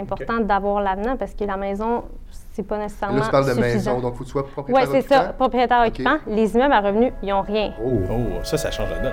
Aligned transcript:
important 0.00 0.40
d'avoir 0.40 0.80
l'avenant 0.80 1.16
parce 1.16 1.34
que 1.34 1.44
la 1.44 1.56
maison, 1.56 2.04
c'est 2.52 2.62
pas 2.62 2.78
nécessairement. 2.78 3.18
Là, 3.18 3.24
tu 3.24 3.30
parles 3.30 3.46
de 3.46 3.50
suffisant. 3.50 3.96
maison, 3.96 4.00
donc 4.00 4.14
il 4.14 4.18
faut 4.18 4.24
que 4.24 4.28
tu 4.28 4.32
sois 4.32 4.42
Oui, 4.42 4.48
propriétaire 4.52 4.88
c'est 4.92 5.08
ça, 5.08 5.20
propriétaire 5.32 5.84
occupant. 5.86 6.16
Les 6.26 6.54
immeubles 6.54 6.72
à 6.72 6.80
revenus, 6.80 7.12
ils 7.22 7.28
n'ont 7.28 7.42
rien. 7.42 7.72
Oh. 7.84 8.00
Oh, 8.10 8.40
ça, 8.42 8.56
ça 8.56 8.70
change 8.70 8.90
la 8.90 8.98
donne. 8.98 9.12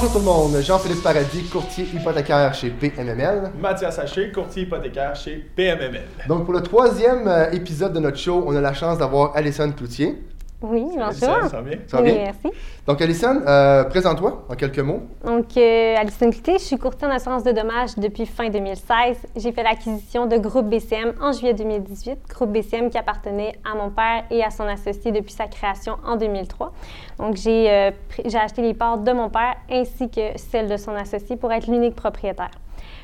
Bonjour 0.00 0.12
tout 0.12 0.18
le 0.20 0.24
monde, 0.26 0.62
Jean-Philippe 0.62 1.02
Paradis, 1.02 1.42
courtier 1.50 1.84
hypothécaire 1.92 2.54
chez 2.54 2.70
PMML. 2.70 3.50
Mathias 3.60 3.98
Haché, 3.98 4.30
courtier 4.30 4.62
hypothécaire 4.62 5.16
chez 5.16 5.44
PMML. 5.56 6.04
Donc 6.28 6.44
pour 6.44 6.54
le 6.54 6.62
troisième 6.62 7.26
euh, 7.26 7.50
épisode 7.50 7.94
de 7.94 7.98
notre 7.98 8.16
show, 8.16 8.44
on 8.46 8.54
a 8.54 8.60
la 8.60 8.74
chance 8.74 8.96
d'avoir 8.98 9.34
Alison 9.34 9.72
Cloutier. 9.72 10.16
Oui, 10.60 10.86
bonjour. 10.96 11.12
Ça, 11.12 11.48
ça 11.48 11.56
va 11.58 11.62
bien? 11.62 11.78
Ça 11.86 11.98
va 11.98 12.02
oui, 12.02 12.12
bien? 12.12 12.24
merci. 12.24 12.58
Donc 12.84 13.00
Alison, 13.00 13.40
euh, 13.46 13.84
présente-toi 13.84 14.44
en 14.48 14.54
quelques 14.56 14.80
mots. 14.80 15.02
Donc, 15.24 15.56
euh, 15.56 15.94
Alison 15.96 16.30
Cloutier, 16.30 16.54
je 16.54 16.64
suis 16.64 16.78
courtier 16.78 17.06
en 17.06 17.10
assurance 17.10 17.44
de 17.44 17.52
dommages 17.52 17.94
depuis 17.96 18.26
fin 18.26 18.48
2016. 18.48 19.18
J'ai 19.36 19.52
fait 19.52 19.62
l'acquisition 19.62 20.26
de 20.26 20.36
Groupe 20.36 20.68
BCM 20.68 21.14
en 21.20 21.30
juillet 21.30 21.54
2018. 21.54 22.18
Groupe 22.28 22.50
BCM 22.50 22.90
qui 22.90 22.98
appartenait 22.98 23.56
à 23.64 23.76
mon 23.76 23.90
père 23.90 24.24
et 24.32 24.42
à 24.42 24.50
son 24.50 24.64
associé 24.64 25.12
depuis 25.12 25.32
sa 25.32 25.46
création 25.46 25.96
en 26.04 26.16
2003. 26.16 26.72
Donc, 27.18 27.36
j'ai 27.36 27.70
euh, 27.70 27.90
j'ai 28.24 28.38
acheté 28.38 28.62
les 28.62 28.74
parts 28.74 28.98
de 28.98 29.12
mon 29.12 29.30
père 29.30 29.54
ainsi 29.70 30.10
que 30.10 30.36
celles 30.36 30.68
de 30.68 30.76
son 30.76 30.92
associé 30.92 31.36
pour 31.36 31.52
être 31.52 31.68
l'unique 31.68 31.94
propriétaire. 31.94 32.50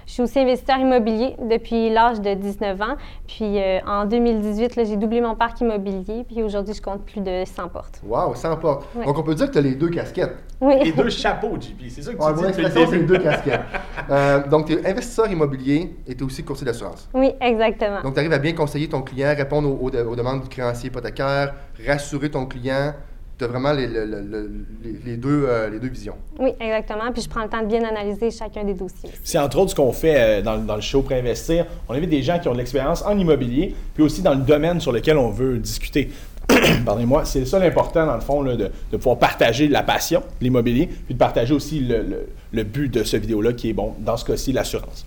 Je 0.06 0.12
suis 0.12 0.22
aussi 0.22 0.38
investisseur 0.38 0.78
immobilier 0.78 1.34
depuis 1.40 1.90
l'âge 1.90 2.20
de 2.20 2.34
19 2.34 2.80
ans. 2.82 2.96
Puis 3.26 3.58
euh, 3.60 3.78
en 3.86 4.04
2018, 4.04 4.76
là, 4.76 4.84
j'ai 4.84 4.96
doublé 4.96 5.20
mon 5.20 5.34
parc 5.34 5.60
immobilier. 5.60 6.24
Puis 6.28 6.42
aujourd'hui, 6.42 6.74
je 6.74 6.82
compte 6.82 7.04
plus 7.04 7.20
de 7.20 7.44
100 7.44 7.68
portes. 7.68 8.00
Wow, 8.06 8.34
sans 8.34 8.56
porte. 8.56 8.86
Ouais. 8.94 9.04
Donc 9.06 9.18
on 9.18 9.22
peut 9.22 9.34
dire 9.34 9.46
que 9.46 9.52
tu 9.52 9.58
as 9.58 9.62
les 9.62 9.74
deux 9.74 9.88
casquettes. 9.88 10.36
Oui. 10.60 10.74
Les 10.84 10.92
deux 10.92 11.08
chapeaux, 11.10 11.56
JP. 11.60 11.82
C'est 11.88 12.02
ça 12.02 12.12
que 12.12 12.18
tu 12.18 12.22
Ouais, 12.24 12.32
dis 12.34 12.42
mon 12.42 12.48
expression, 12.48 12.86
c'est 12.88 12.96
les 12.98 13.04
deux 13.04 13.18
casquettes. 13.18 13.60
Euh, 14.10 14.46
donc 14.48 14.66
tu 14.66 14.74
es 14.74 14.86
investisseur 14.86 15.30
immobilier 15.30 15.96
et 16.06 16.14
tu 16.14 16.20
es 16.20 16.26
aussi 16.26 16.44
courtier 16.44 16.66
d'assurance. 16.66 17.08
Oui, 17.14 17.32
exactement. 17.40 18.02
Donc 18.02 18.12
tu 18.12 18.20
arrives 18.20 18.34
à 18.34 18.38
bien 18.38 18.52
conseiller 18.52 18.86
ton 18.86 19.00
client, 19.00 19.32
répondre 19.34 19.66
aux, 19.70 19.86
aux 19.86 19.90
de- 19.90 20.02
aux 20.02 20.14
demandes 20.14 20.42
du 20.42 20.48
créancier 20.50 20.88
hypothécaire, 20.90 21.54
rassurer 21.86 22.30
ton 22.30 22.44
client. 22.44 22.92
Tu 23.38 23.44
as 23.44 23.48
vraiment 23.48 23.72
les, 23.72 23.86
le- 23.88 24.04
le- 24.06 24.20
le- 24.22 24.50
les- 24.84 24.98
les 25.04 25.16
deux, 25.16 25.44
euh, 25.48 25.68
les 25.70 25.80
deux 25.80 25.88
visions. 25.88 26.14
Oui, 26.38 26.50
exactement. 26.60 27.10
Puis 27.12 27.22
je 27.22 27.28
prends 27.28 27.42
le 27.42 27.48
temps 27.48 27.62
de 27.62 27.66
bien 27.66 27.82
analyser 27.84 28.30
chacun 28.30 28.62
des 28.64 28.74
dossiers. 28.74 29.10
C'est 29.24 29.38
entre 29.38 29.58
autres 29.58 29.70
ce 29.70 29.74
qu'on 29.74 29.92
fait 29.92 30.14
euh, 30.16 30.42
dans, 30.42 30.56
dans 30.58 30.76
le 30.76 30.80
show 30.80 31.02
Préinvestir. 31.02 31.66
On 31.88 31.94
invite 31.94 32.10
des 32.10 32.22
gens 32.22 32.38
qui 32.38 32.46
ont 32.48 32.52
de 32.52 32.58
l'expérience 32.58 33.02
en 33.04 33.18
immobilier, 33.18 33.74
puis 33.94 34.04
aussi 34.04 34.22
dans 34.22 34.34
le 34.34 34.42
domaine 34.42 34.80
sur 34.80 34.92
lequel 34.92 35.18
on 35.18 35.30
veut 35.30 35.58
discuter. 35.58 36.10
Pardonnez-moi, 36.84 37.24
c'est 37.24 37.44
ça 37.46 37.58
l'important 37.58 38.06
dans 38.06 38.14
le 38.14 38.20
fond, 38.20 38.42
là, 38.42 38.54
de, 38.54 38.70
de 38.92 38.96
pouvoir 38.96 39.18
partager 39.18 39.66
la 39.66 39.82
passion, 39.82 40.20
de 40.20 40.44
l'immobilier, 40.44 40.86
puis 40.86 41.14
de 41.14 41.18
partager 41.18 41.54
aussi 41.54 41.80
le, 41.80 42.02
le- 42.02 42.26
le 42.52 42.62
but 42.62 42.88
de 42.92 43.02
ce 43.02 43.16
vidéo-là 43.16 43.52
qui 43.54 43.70
est, 43.70 43.72
bon, 43.72 43.94
dans 43.98 44.16
ce 44.16 44.24
cas-ci, 44.24 44.52
l'assurance. 44.52 45.06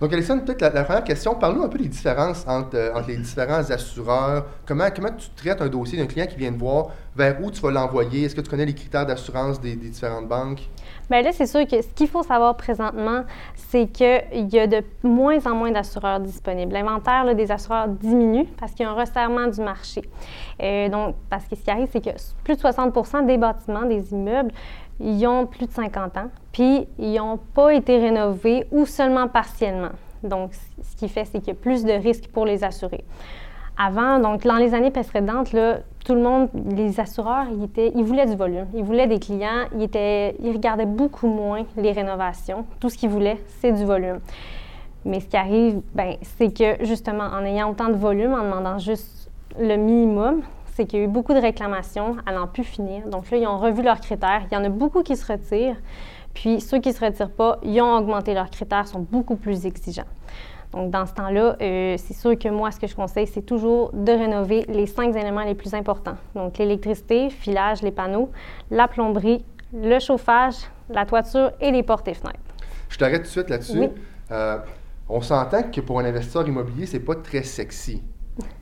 Donc, 0.00 0.14
Alison, 0.14 0.40
peut-être 0.40 0.62
la, 0.72 0.84
première 0.84 1.04
question, 1.04 1.34
parle-nous 1.34 1.62
un 1.62 1.68
peu 1.68 1.76
des 1.76 1.88
différences 1.88 2.46
entre, 2.48 2.74
euh, 2.74 2.94
entre 2.94 3.08
les 3.08 3.18
différents 3.18 3.70
assureurs. 3.70 4.46
Comment, 4.64 4.88
comment 4.94 5.10
tu 5.10 5.28
traites 5.36 5.60
un 5.60 5.68
dossier 5.68 5.98
d'un 5.98 6.06
client 6.06 6.26
qui 6.26 6.36
vient 6.36 6.52
te 6.52 6.58
voir? 6.58 6.88
Vers 7.14 7.36
où 7.42 7.50
tu 7.50 7.60
vas 7.60 7.70
l'envoyer? 7.70 8.24
Est-ce 8.24 8.34
que 8.34 8.40
tu 8.40 8.48
connais 8.48 8.64
les 8.64 8.74
critères 8.74 9.04
d'assurance 9.04 9.60
des, 9.60 9.76
des 9.76 9.90
différentes 9.90 10.26
banques? 10.26 10.70
Bien 11.10 11.20
là, 11.20 11.32
c'est 11.32 11.46
sûr 11.46 11.66
que 11.66 11.82
ce 11.82 11.88
qu'il 11.88 12.08
faut 12.08 12.22
savoir 12.22 12.56
présentement, 12.56 13.24
c'est 13.54 13.88
qu'il 13.88 14.48
y 14.50 14.58
a 14.58 14.66
de 14.66 14.82
moins 15.02 15.44
en 15.44 15.54
moins 15.54 15.70
d'assureurs 15.72 16.20
disponibles. 16.20 16.72
L'inventaire 16.72 17.34
des 17.34 17.50
assureurs 17.50 17.88
diminue 17.88 18.46
parce 18.58 18.72
qu'il 18.72 18.86
y 18.86 18.88
a 18.88 18.92
un 18.92 18.94
resserrement 18.94 19.48
du 19.48 19.60
marché. 19.60 20.02
Euh, 20.62 20.88
donc, 20.88 21.16
parce 21.28 21.44
que 21.46 21.56
ce 21.56 21.62
qui 21.62 21.70
arrive, 21.70 21.88
c'est 21.92 22.02
que 22.02 22.10
plus 22.44 22.56
de 22.56 22.60
60% 22.60 23.26
des 23.26 23.36
bâtiments, 23.36 23.84
des 23.84 24.12
immeubles, 24.12 24.52
ils 25.00 25.26
ont 25.26 25.46
plus 25.46 25.66
de 25.66 25.72
50 25.72 26.16
ans, 26.16 26.30
puis 26.52 26.86
ils 26.98 27.14
n'ont 27.14 27.38
pas 27.54 27.74
été 27.74 27.98
rénovés 27.98 28.66
ou 28.70 28.86
seulement 28.86 29.28
partiellement. 29.28 29.90
Donc, 30.22 30.52
ce 30.82 30.96
qui 30.96 31.08
fait, 31.08 31.24
c'est 31.24 31.38
qu'il 31.38 31.48
y 31.48 31.52
a 31.52 31.54
plus 31.54 31.84
de 31.84 31.92
risques 31.92 32.28
pour 32.28 32.44
les 32.44 32.62
assurés. 32.62 33.04
Avant, 33.78 34.18
donc 34.18 34.42
dans 34.42 34.56
les 34.56 34.74
années 34.74 34.90
précédentes, 34.90 35.52
là, 35.52 35.78
tout 36.04 36.14
le 36.14 36.20
monde, 36.20 36.50
les 36.76 37.00
assureurs, 37.00 37.46
ils, 37.50 37.64
étaient, 37.64 37.92
ils 37.94 38.04
voulaient 38.04 38.26
du 38.26 38.36
volume, 38.36 38.66
ils 38.74 38.84
voulaient 38.84 39.06
des 39.06 39.18
clients, 39.18 39.66
ils, 39.74 39.82
étaient, 39.82 40.36
ils 40.42 40.52
regardaient 40.52 40.84
beaucoup 40.84 41.28
moins 41.28 41.64
les 41.78 41.92
rénovations. 41.92 42.66
Tout 42.78 42.90
ce 42.90 42.98
qu'ils 42.98 43.08
voulaient, 43.08 43.38
c'est 43.60 43.72
du 43.72 43.84
volume. 43.84 44.20
Mais 45.06 45.20
ce 45.20 45.26
qui 45.26 45.36
arrive, 45.36 45.80
ben, 45.94 46.16
c'est 46.20 46.52
que 46.52 46.84
justement, 46.84 47.24
en 47.24 47.42
ayant 47.44 47.70
autant 47.70 47.88
de 47.88 47.94
volume, 47.94 48.34
en 48.34 48.44
demandant 48.44 48.78
juste 48.78 49.30
le 49.58 49.76
minimum, 49.76 50.42
c'est 50.80 50.86
qu'il 50.86 50.98
y 50.98 51.02
a 51.02 51.04
eu 51.04 51.08
beaucoup 51.08 51.34
de 51.34 51.40
réclamations 51.40 52.16
à 52.24 52.32
n'en 52.32 52.46
plus 52.46 52.64
finir. 52.64 53.06
Donc 53.06 53.30
là, 53.30 53.36
ils 53.36 53.46
ont 53.46 53.58
revu 53.58 53.82
leurs 53.82 54.00
critères. 54.00 54.44
Il 54.50 54.54
y 54.54 54.56
en 54.56 54.64
a 54.64 54.70
beaucoup 54.70 55.02
qui 55.02 55.14
se 55.14 55.30
retirent. 55.30 55.76
Puis 56.32 56.62
ceux 56.62 56.78
qui 56.78 56.88
ne 56.88 56.94
se 56.94 57.04
retirent 57.04 57.30
pas, 57.30 57.58
ils 57.62 57.82
ont 57.82 57.94
augmenté 57.98 58.32
leurs 58.32 58.48
critères, 58.48 58.88
sont 58.88 59.00
beaucoup 59.00 59.36
plus 59.36 59.66
exigeants. 59.66 60.08
Donc, 60.72 60.90
dans 60.90 61.04
ce 61.04 61.12
temps-là, 61.12 61.56
euh, 61.60 61.96
c'est 61.98 62.14
sûr 62.14 62.38
que 62.38 62.48
moi, 62.48 62.70
ce 62.70 62.80
que 62.80 62.86
je 62.86 62.94
conseille, 62.94 63.26
c'est 63.26 63.42
toujours 63.42 63.90
de 63.92 64.10
rénover 64.10 64.64
les 64.68 64.86
cinq 64.86 65.14
éléments 65.16 65.42
les 65.42 65.54
plus 65.54 65.74
importants. 65.74 66.16
Donc, 66.34 66.56
l'électricité, 66.56 67.28
filage, 67.28 67.82
les 67.82 67.90
panneaux, 67.90 68.30
la 68.70 68.88
plomberie, 68.88 69.44
le 69.74 69.98
chauffage, 69.98 70.54
la 70.88 71.04
toiture 71.04 71.50
et 71.60 71.72
les 71.72 71.82
portes 71.82 72.08
et 72.08 72.14
fenêtres. 72.14 72.38
Je 72.88 72.96
t'arrête 72.96 73.22
tout 73.22 73.24
de 73.24 73.28
suite 73.28 73.50
là-dessus. 73.50 73.80
Oui. 73.80 73.88
Euh, 74.30 74.58
on 75.10 75.20
s'entend 75.20 75.64
que 75.64 75.80
pour 75.82 75.98
un 75.98 76.04
investisseur 76.06 76.48
immobilier, 76.48 76.86
c'est 76.86 77.00
pas 77.00 77.16
très 77.16 77.42
sexy. 77.42 78.02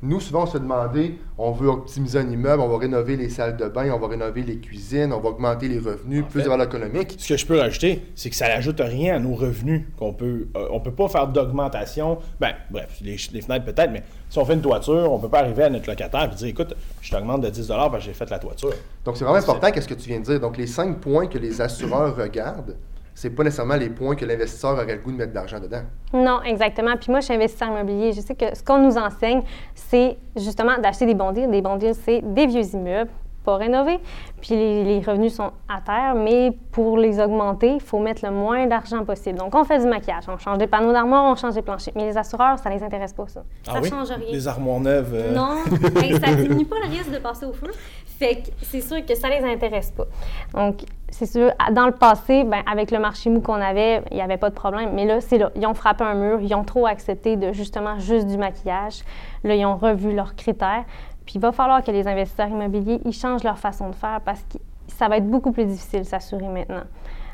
Nous, 0.03 0.21
souvent, 0.21 0.44
on 0.44 0.47
se 0.47 0.59
demander, 0.59 1.19
on 1.37 1.53
veut 1.53 1.69
optimiser 1.69 2.19
un 2.19 2.31
immeuble, 2.31 2.62
on 2.62 2.69
va 2.69 2.78
rénover 2.78 3.16
les 3.16 3.28
salles 3.28 3.56
de 3.56 3.66
bain, 3.69 3.91
on 3.93 3.99
va 3.99 4.09
rénover 4.09 4.43
les 4.43 4.59
cuisines, 4.59 5.12
on 5.12 5.21
va 5.21 5.31
augmenter 5.31 5.69
les 5.69 5.78
revenus, 5.78 6.25
plus 6.28 6.41
fait- 6.41 6.44
de 6.44 6.50
valeur 6.50 6.66
économique. 6.66 7.15
Ce 7.19 7.28
que 7.28 7.37
je 7.37 7.47
peux 7.47 7.59
rajouter, 7.59 8.03
c'est 8.15 8.31
que 8.31 8.37
ça 8.37 8.49
n'ajoute 8.49 8.81
rien 8.81 9.16
à 9.16 9.19
nos 9.19 9.34
revenus. 9.34 9.83
qu'on 9.99 10.12
peut, 10.12 10.49
euh, 10.56 10.69
on 10.71 10.81
peut 10.81 10.93
pas 10.93 11.09
faire 11.09 11.27
d'augmentation. 11.28 12.19
Ben, 12.41 12.53
bref, 12.71 12.99
les, 13.03 13.16
les 13.33 13.41
fenêtres 13.41 13.65
peut-être, 13.65 13.91
mais 13.91 14.03
si 14.28 14.39
on 14.39 14.44
fait 14.44 14.55
une 14.55 14.61
toiture, 14.61 15.11
on 15.12 15.19
peut 15.19 15.28
pas 15.28 15.41
arriver 15.41 15.65
à 15.65 15.71
notre 15.71 15.89
locataire 15.89 16.31
et 16.33 16.34
dire 16.34 16.47
écoute, 16.49 16.75
je 17.00 17.10
t'augmente 17.10 17.41
de 17.43 17.49
10 17.50 17.66
parce 17.69 17.93
que 17.93 18.00
j'ai 18.00 18.12
fait 18.12 18.28
la 18.31 18.39
toiture. 18.39 18.72
Donc, 19.05 19.16
c'est 19.16 19.25
vraiment 19.25 19.39
important 19.39 19.71
qu'est-ce 19.71 19.89
que 19.89 19.95
tu 19.95 20.09
viens 20.09 20.21
de 20.21 20.25
dire? 20.25 20.41
Donc, 20.41 20.56
les 20.56 20.66
cinq 20.66 20.99
points 20.99 21.27
que 21.27 21.39
les 21.39 21.60
assureurs 21.60 22.15
regardent, 22.16 22.77
c'est 23.18 23.30
pas 23.30 23.42
nécessairement 23.42 23.74
les 23.74 23.88
points 23.90 24.14
que 24.14 24.24
l'investisseur 24.24 24.74
aurait 24.74 24.94
le 24.94 25.02
goût 25.02 25.10
de 25.10 25.16
mettre 25.16 25.32
de 25.32 25.34
l'argent 25.34 25.58
dedans. 25.58 25.82
Non, 26.14 26.40
exactement. 26.42 26.96
Puis 26.96 27.10
moi, 27.10 27.18
je 27.18 27.24
suis 27.24 27.34
investisseur 27.34 27.66
immobilier. 27.68 28.12
Je 28.12 28.20
sais 28.20 28.36
que 28.36 28.56
ce 28.56 28.62
qu'on 28.62 28.78
nous 28.78 28.96
enseigne, 28.96 29.42
c'est 29.74 30.16
justement 30.36 30.78
d'acheter 30.78 31.04
des 31.04 31.14
bons 31.16 31.32
deals. 31.32 31.50
Des 31.50 31.60
bons 31.60 31.74
deals, 31.78 31.96
c'est 31.96 32.20
des 32.22 32.46
vieux 32.46 32.62
immeubles, 32.74 33.10
pas 33.44 33.56
rénovés. 33.56 33.98
Puis 34.40 34.54
les, 34.54 34.84
les 34.84 35.00
revenus 35.00 35.34
sont 35.34 35.50
à 35.68 35.80
terre, 35.80 36.14
mais 36.14 36.52
pour 36.70 36.96
les 36.96 37.18
augmenter, 37.18 37.72
il 37.72 37.80
faut 37.80 37.98
mettre 37.98 38.24
le 38.24 38.30
moins 38.30 38.68
d'argent 38.68 39.04
possible. 39.04 39.36
Donc, 39.36 39.52
on 39.56 39.64
fait 39.64 39.80
du 39.80 39.86
maquillage, 39.86 40.22
on 40.28 40.38
change 40.38 40.58
des 40.58 40.68
panneaux 40.68 40.92
d'armoire, 40.92 41.24
on 41.24 41.34
change 41.34 41.54
des 41.54 41.62
planchers. 41.62 41.94
Mais 41.96 42.04
les 42.04 42.16
assureurs, 42.16 42.60
ça 42.60 42.70
les 42.70 42.84
intéresse 42.84 43.14
pas, 43.14 43.26
ça. 43.26 43.42
Ça 43.64 43.72
ah 43.74 43.80
oui? 43.82 43.88
change 43.90 44.10
rien. 44.10 44.30
Les 44.30 44.46
armoires 44.46 44.78
neuves. 44.78 45.10
euh, 45.12 45.34
Non, 45.34 45.56
hey, 46.00 46.12
ça 46.20 46.34
diminue 46.34 46.66
pas 46.66 46.76
le 46.84 46.88
risque 46.88 47.10
de 47.10 47.18
passer 47.18 47.46
au 47.46 47.52
feu. 47.52 47.72
Fait 48.06 48.36
que 48.36 48.48
c'est 48.62 48.80
sûr 48.80 49.04
que 49.04 49.16
ça 49.16 49.28
les 49.28 49.44
intéresse 49.44 49.90
pas. 49.90 50.06
Donc, 50.54 50.84
c'est 51.10 51.26
sûr, 51.26 51.52
dans 51.72 51.86
le 51.86 51.92
passé, 51.92 52.44
ben, 52.44 52.62
avec 52.70 52.91
le 52.91 52.98
marché 52.98 53.30
mou 53.30 53.41
qu'on 53.41 53.54
avait, 53.54 54.02
il 54.10 54.16
n'y 54.16 54.22
avait 54.22 54.36
pas 54.36 54.50
de 54.50 54.54
problème. 54.54 54.91
Mais 54.94 55.04
là, 55.06 55.20
c'est 55.20 55.38
là. 55.38 55.50
Ils 55.56 55.66
ont 55.66 55.74
frappé 55.74 56.04
un 56.04 56.14
mur, 56.14 56.41
ils 56.41 56.54
ont 56.54 56.64
trop 56.64 56.86
accepté 56.86 57.36
de 57.36 57.52
justement 57.52 57.98
juste 57.98 58.26
du 58.26 58.36
maquillage. 58.36 59.02
Là, 59.44 59.54
ils 59.54 59.64
ont 59.64 59.76
revu 59.76 60.14
leurs 60.14 60.36
critères. 60.36 60.84
Puis 61.24 61.36
il 61.36 61.41
va 61.41 61.52
falloir 61.52 61.82
que 61.82 61.91
les 61.91 62.06
investisseurs 62.06 62.48
immobiliers, 62.48 63.00
ils 63.04 63.12
changent 63.12 63.44
leur 63.44 63.58
façon 63.58 63.91
de 63.91 63.94
faire 63.94 64.20
parce 64.24 64.41
que 64.42 64.58
ça 64.86 65.08
va 65.08 65.18
être 65.18 65.28
beaucoup 65.28 65.52
plus 65.52 65.64
difficile 65.64 66.00
de 66.00 66.06
s'assurer 66.06 66.48
maintenant. 66.48 66.84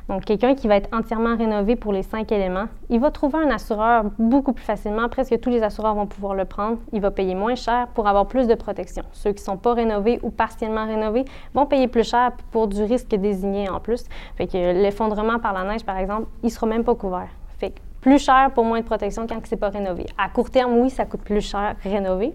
Donc, 0.09 0.25
quelqu'un 0.27 0.55
qui 0.55 0.69
va 0.69 0.77
être 0.77 0.95
entièrement 0.95 1.35
rénové 1.35 1.77
pour 1.77 1.93
les 1.93 2.03
cinq 2.03 2.31
éléments, 2.31 2.67
il 2.91 3.01
va 3.01 3.11
trouver 3.11 3.39
un 3.39 3.51
assureur 3.51 4.05
beaucoup 4.19 4.53
plus 4.53 4.65
facilement. 4.65 5.09
Presque 5.09 5.41
tous 5.41 5.49
les 5.49 5.63
assureurs 5.63 5.95
vont 5.95 6.07
pouvoir 6.07 6.35
le 6.35 6.45
prendre. 6.45 6.77
Il 6.93 7.01
va 7.01 7.11
payer 7.11 7.35
moins 7.35 7.55
cher 7.55 7.89
pour 7.95 8.07
avoir 8.07 8.27
plus 8.27 8.47
de 8.47 8.55
protection. 8.55 9.03
Ceux 9.13 9.33
qui 9.33 9.41
ne 9.41 9.47
sont 9.47 9.57
pas 9.57 9.73
rénovés 9.73 10.21
ou 10.23 10.31
partiellement 10.31 10.85
rénovés 10.87 11.25
vont 11.55 11.65
payer 11.65 11.89
plus 11.89 12.09
cher 12.09 12.33
pour 12.51 12.69
du 12.69 12.83
risque 12.83 13.15
désigné 13.15 13.71
en 13.71 13.81
plus. 13.81 14.05
Fait 14.37 14.47
que 14.47 14.83
l'effondrement 14.83 15.39
par 15.39 15.55
la 15.55 15.65
neige, 15.65 15.85
par 15.85 15.97
exemple, 15.97 16.27
il 16.43 16.47
ne 16.47 16.51
sera 16.51 16.67
même 16.67 16.85
pas 16.85 16.95
couvert. 16.95 17.29
Fait 17.59 17.71
que 17.71 17.81
plus 18.03 18.19
cher 18.19 18.51
pour 18.55 18.65
moins 18.67 18.81
de 18.81 18.85
protection 18.85 19.27
quand 19.27 19.41
ce 19.47 19.55
n'est 19.55 19.59
pas 19.59 19.71
rénové. 19.71 20.05
À 20.19 20.29
court 20.29 20.51
terme, 20.51 20.77
oui, 20.77 20.91
ça 20.91 21.07
coûte 21.07 21.23
plus 21.23 21.41
cher 21.41 21.75
rénover. 21.83 22.35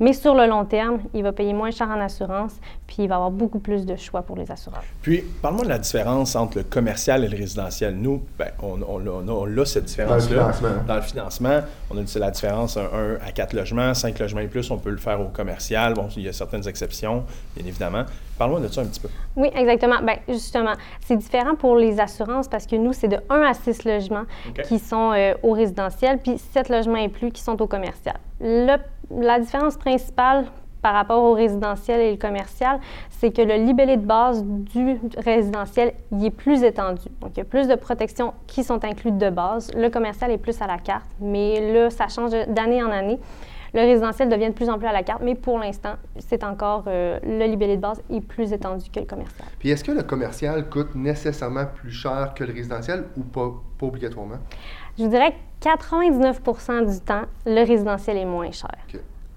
Mais 0.00 0.12
sur 0.12 0.34
le 0.34 0.46
long 0.46 0.64
terme, 0.64 0.98
il 1.14 1.22
va 1.22 1.32
payer 1.32 1.52
moins 1.52 1.70
cher 1.70 1.88
en 1.88 2.00
assurance, 2.00 2.52
puis 2.86 2.96
il 3.00 3.08
va 3.08 3.16
avoir 3.16 3.30
beaucoup 3.30 3.58
plus 3.60 3.86
de 3.86 3.94
choix 3.96 4.22
pour 4.22 4.36
les 4.36 4.50
assureurs. 4.50 4.82
Puis, 5.00 5.22
parle-moi 5.40 5.64
de 5.64 5.68
la 5.68 5.78
différence 5.78 6.34
entre 6.34 6.58
le 6.58 6.64
commercial 6.64 7.24
et 7.24 7.28
le 7.28 7.36
résidentiel. 7.36 7.94
Nous, 7.96 8.22
ben, 8.38 8.48
on, 8.62 8.80
on, 8.82 9.06
a- 9.06 9.10
on 9.10 9.28
a- 9.28 9.32
on 9.32 9.58
a 9.60 9.64
cette 9.64 9.84
différence-là. 9.84 10.52
financement. 10.52 10.68
Dans 10.88 10.96
le 10.96 11.02
financement, 11.02 11.60
on 11.90 11.98
a 11.98 12.06
c'est 12.06 12.18
la 12.18 12.30
différence 12.30 12.76
1 12.76 12.82
à 13.24 13.30
4 13.32 13.52
logements, 13.52 13.94
5 13.94 14.18
logements 14.18 14.40
et 14.40 14.48
plus, 14.48 14.70
on 14.70 14.78
peut 14.78 14.90
le 14.90 14.96
faire 14.96 15.20
au 15.20 15.26
commercial. 15.28 15.94
Bon, 15.94 16.08
il 16.16 16.22
y 16.24 16.28
a 16.28 16.32
certaines 16.32 16.66
exceptions, 16.66 17.24
bien 17.56 17.66
évidemment. 17.66 18.02
Parle-moi 18.38 18.60
de 18.60 18.68
ça 18.68 18.80
un 18.80 18.86
petit 18.86 18.98
peu. 19.00 19.08
Oui, 19.36 19.50
exactement. 19.54 20.00
Bien, 20.02 20.16
justement, 20.28 20.72
c'est 21.06 21.16
différent 21.16 21.54
pour 21.54 21.76
les 21.76 22.00
assurances 22.00 22.48
parce 22.48 22.66
que 22.66 22.74
nous, 22.76 22.92
c'est 22.92 23.08
de 23.08 23.18
1 23.30 23.40
à 23.42 23.54
6 23.54 23.84
logements 23.84 24.24
qui 24.64 24.78
sont 24.80 25.12
euh, 25.12 25.34
au 25.44 25.52
résidentiel, 25.52 26.18
puis 26.18 26.38
7 26.52 26.68
logements 26.70 26.96
et 26.96 27.08
plus 27.08 27.30
qui 27.30 27.40
sont 27.42 27.60
au 27.62 27.66
commercial. 27.68 28.16
Le- 28.42 28.76
la 29.22 29.38
différence 29.40 29.76
principale 29.76 30.46
par 30.82 30.94
rapport 30.94 31.22
au 31.22 31.32
résidentiel 31.34 32.00
et 32.00 32.10
le 32.10 32.16
commercial, 32.16 32.80
c'est 33.10 33.30
que 33.30 33.40
le 33.42 33.54
libellé 33.54 33.96
de 33.96 34.04
base 34.04 34.44
du 34.44 34.98
résidentiel 35.16 35.92
il 36.10 36.24
est 36.26 36.30
plus 36.30 36.64
étendu. 36.64 37.02
Donc, 37.20 37.30
il 37.34 37.38
y 37.38 37.40
a 37.40 37.44
plus 37.44 37.68
de 37.68 37.76
protections 37.76 38.34
qui 38.48 38.64
sont 38.64 38.84
incluses 38.84 39.12
de 39.16 39.30
base. 39.30 39.70
Le 39.76 39.90
commercial 39.90 40.32
est 40.32 40.38
plus 40.38 40.60
à 40.60 40.66
la 40.66 40.78
carte, 40.78 41.06
mais 41.20 41.72
là, 41.72 41.88
ça 41.90 42.08
change 42.08 42.32
d'année 42.48 42.82
en 42.82 42.90
année. 42.90 43.20
Le 43.74 43.80
résidentiel 43.80 44.28
devient 44.28 44.48
de 44.48 44.54
plus 44.54 44.68
en 44.68 44.76
plus 44.76 44.88
à 44.88 44.92
la 44.92 45.02
carte, 45.02 45.22
mais 45.22 45.34
pour 45.36 45.58
l'instant, 45.58 45.94
c'est 46.18 46.42
encore 46.44 46.84
euh, 46.88 47.18
le 47.22 47.46
libellé 47.46 47.76
de 47.76 47.80
base 47.80 48.02
est 48.10 48.20
plus 48.20 48.52
étendu 48.52 48.90
que 48.90 49.00
le 49.00 49.06
commercial. 49.06 49.46
Puis 49.60 49.70
est-ce 49.70 49.84
que 49.84 49.92
le 49.92 50.02
commercial 50.02 50.68
coûte 50.68 50.94
nécessairement 50.94 51.64
plus 51.74 51.90
cher 51.92 52.32
que 52.34 52.42
le 52.44 52.52
résidentiel 52.52 53.04
ou 53.16 53.22
pas, 53.22 53.50
pas 53.78 53.86
obligatoirement? 53.86 54.36
Je 54.98 55.04
vous 55.04 55.08
dirais 55.10 55.30
que 55.30 55.36
99% 55.62 56.92
du 56.92 57.00
temps, 57.00 57.22
le 57.46 57.64
résidentiel 57.66 58.16
est 58.16 58.24
moins 58.24 58.50
cher. 58.50 58.76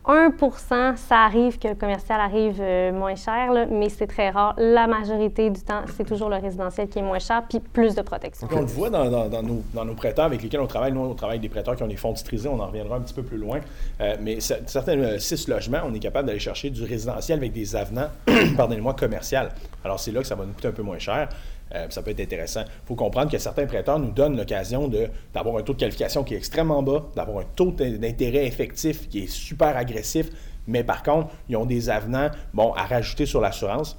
1% 0.08 0.98
ça 0.98 1.18
arrive 1.18 1.58
que 1.58 1.68
le 1.68 1.76
commercial 1.76 2.20
arrive 2.22 2.58
euh, 2.60 2.92
moins 2.92 3.16
cher, 3.16 3.68
mais 3.72 3.90
c'est 3.90 4.06
très 4.06 4.30
rare. 4.30 4.54
La 4.58 4.86
majorité 4.86 5.50
du 5.50 5.62
temps, 5.62 5.82
c'est 5.98 6.06
toujours 6.06 6.30
le 6.30 6.36
résidentiel 6.36 6.88
qui 6.88 7.00
est 7.00 7.02
moins 7.02 7.18
cher, 7.20 7.44
puis 7.50 7.60
plus 7.60 7.96
de 7.96 8.04
protection. 8.04 8.48
on 8.52 8.60
le 8.60 8.66
voit 8.66 8.92
dans, 8.92 9.42
nos, 9.42 9.94
prêteurs 9.96 10.26
avec 10.26 10.44
lesquels 10.44 10.60
on 10.60 10.68
travaille. 10.68 10.92
Nous, 10.92 11.02
on 11.02 11.16
travaille 11.16 11.38
avec 11.38 11.42
des 11.42 11.50
prêteurs 11.50 11.76
qui 11.76 11.82
ont 11.82 11.88
des 11.88 11.96
fonds 11.96 12.14
titrisés, 12.14 12.50
on 12.50 12.60
en 12.60 12.68
reviendra 12.68 12.98
un 12.98 13.02
petit 13.02 13.16
peu 13.16 13.24
plus 13.24 13.38
loin. 13.38 13.60
Euh, 14.00 14.16
mais 14.22 14.40
certains 14.40 14.98
euh, 15.00 15.18
six 15.18 15.48
logements, 15.48 15.82
on 15.86 15.94
est 15.94 16.00
capable 16.00 16.28
d'aller 16.28 16.40
chercher 16.40 16.70
du 16.70 16.84
résidentiel 16.84 17.40
avec 17.40 17.52
des 17.52 17.76
avenants, 17.76 18.10
pardonnez-moi, 18.58 18.94
commercial. 18.94 19.50
Alors 19.84 20.00
c'est 20.00 20.12
là 20.12 20.22
que 20.22 20.28
ça 20.28 20.36
va 20.36 20.46
nous 20.46 20.54
coûter 20.54 20.68
un 20.68 20.72
peu 20.72 20.84
moins 20.84 21.00
cher. 21.00 21.30
Euh, 21.74 21.88
ça 21.90 22.02
peut 22.04 22.12
être 22.12 22.20
intéressant. 22.20 22.62
Il 22.62 22.88
faut 22.88 22.96
comprendre 22.96 23.32
que 23.32 23.38
certains 23.38 23.66
prêteurs 23.66 23.98
nous 24.00 24.12
donnent 24.12 24.38
l'occasion 24.38 24.90
d'avoir 25.34 25.58
un 25.58 25.62
taux 25.62 25.74
de 25.74 25.80
qualification 25.80 26.24
qui 26.24 26.36
est 26.36 26.38
extrêmement 26.38 26.84
bas, 26.84 27.06
d'avoir 27.16 27.40
un 27.40 27.46
taux 27.56 27.72
d'intérêt 27.72 28.46
effectif 28.46 29.10
qui 29.10 29.24
est 29.24 29.28
super 29.28 29.76
agressif, 29.76 30.30
mais 30.68 30.84
par 30.84 31.04
contre, 31.04 31.30
ils 31.50 31.58
ont 31.58 31.66
des 31.66 31.90
avenants 31.90 32.30
bon, 32.54 32.72
à 32.74 32.84
rajouter 32.84 33.26
sur 33.26 33.42
l'assurance. 33.42 33.98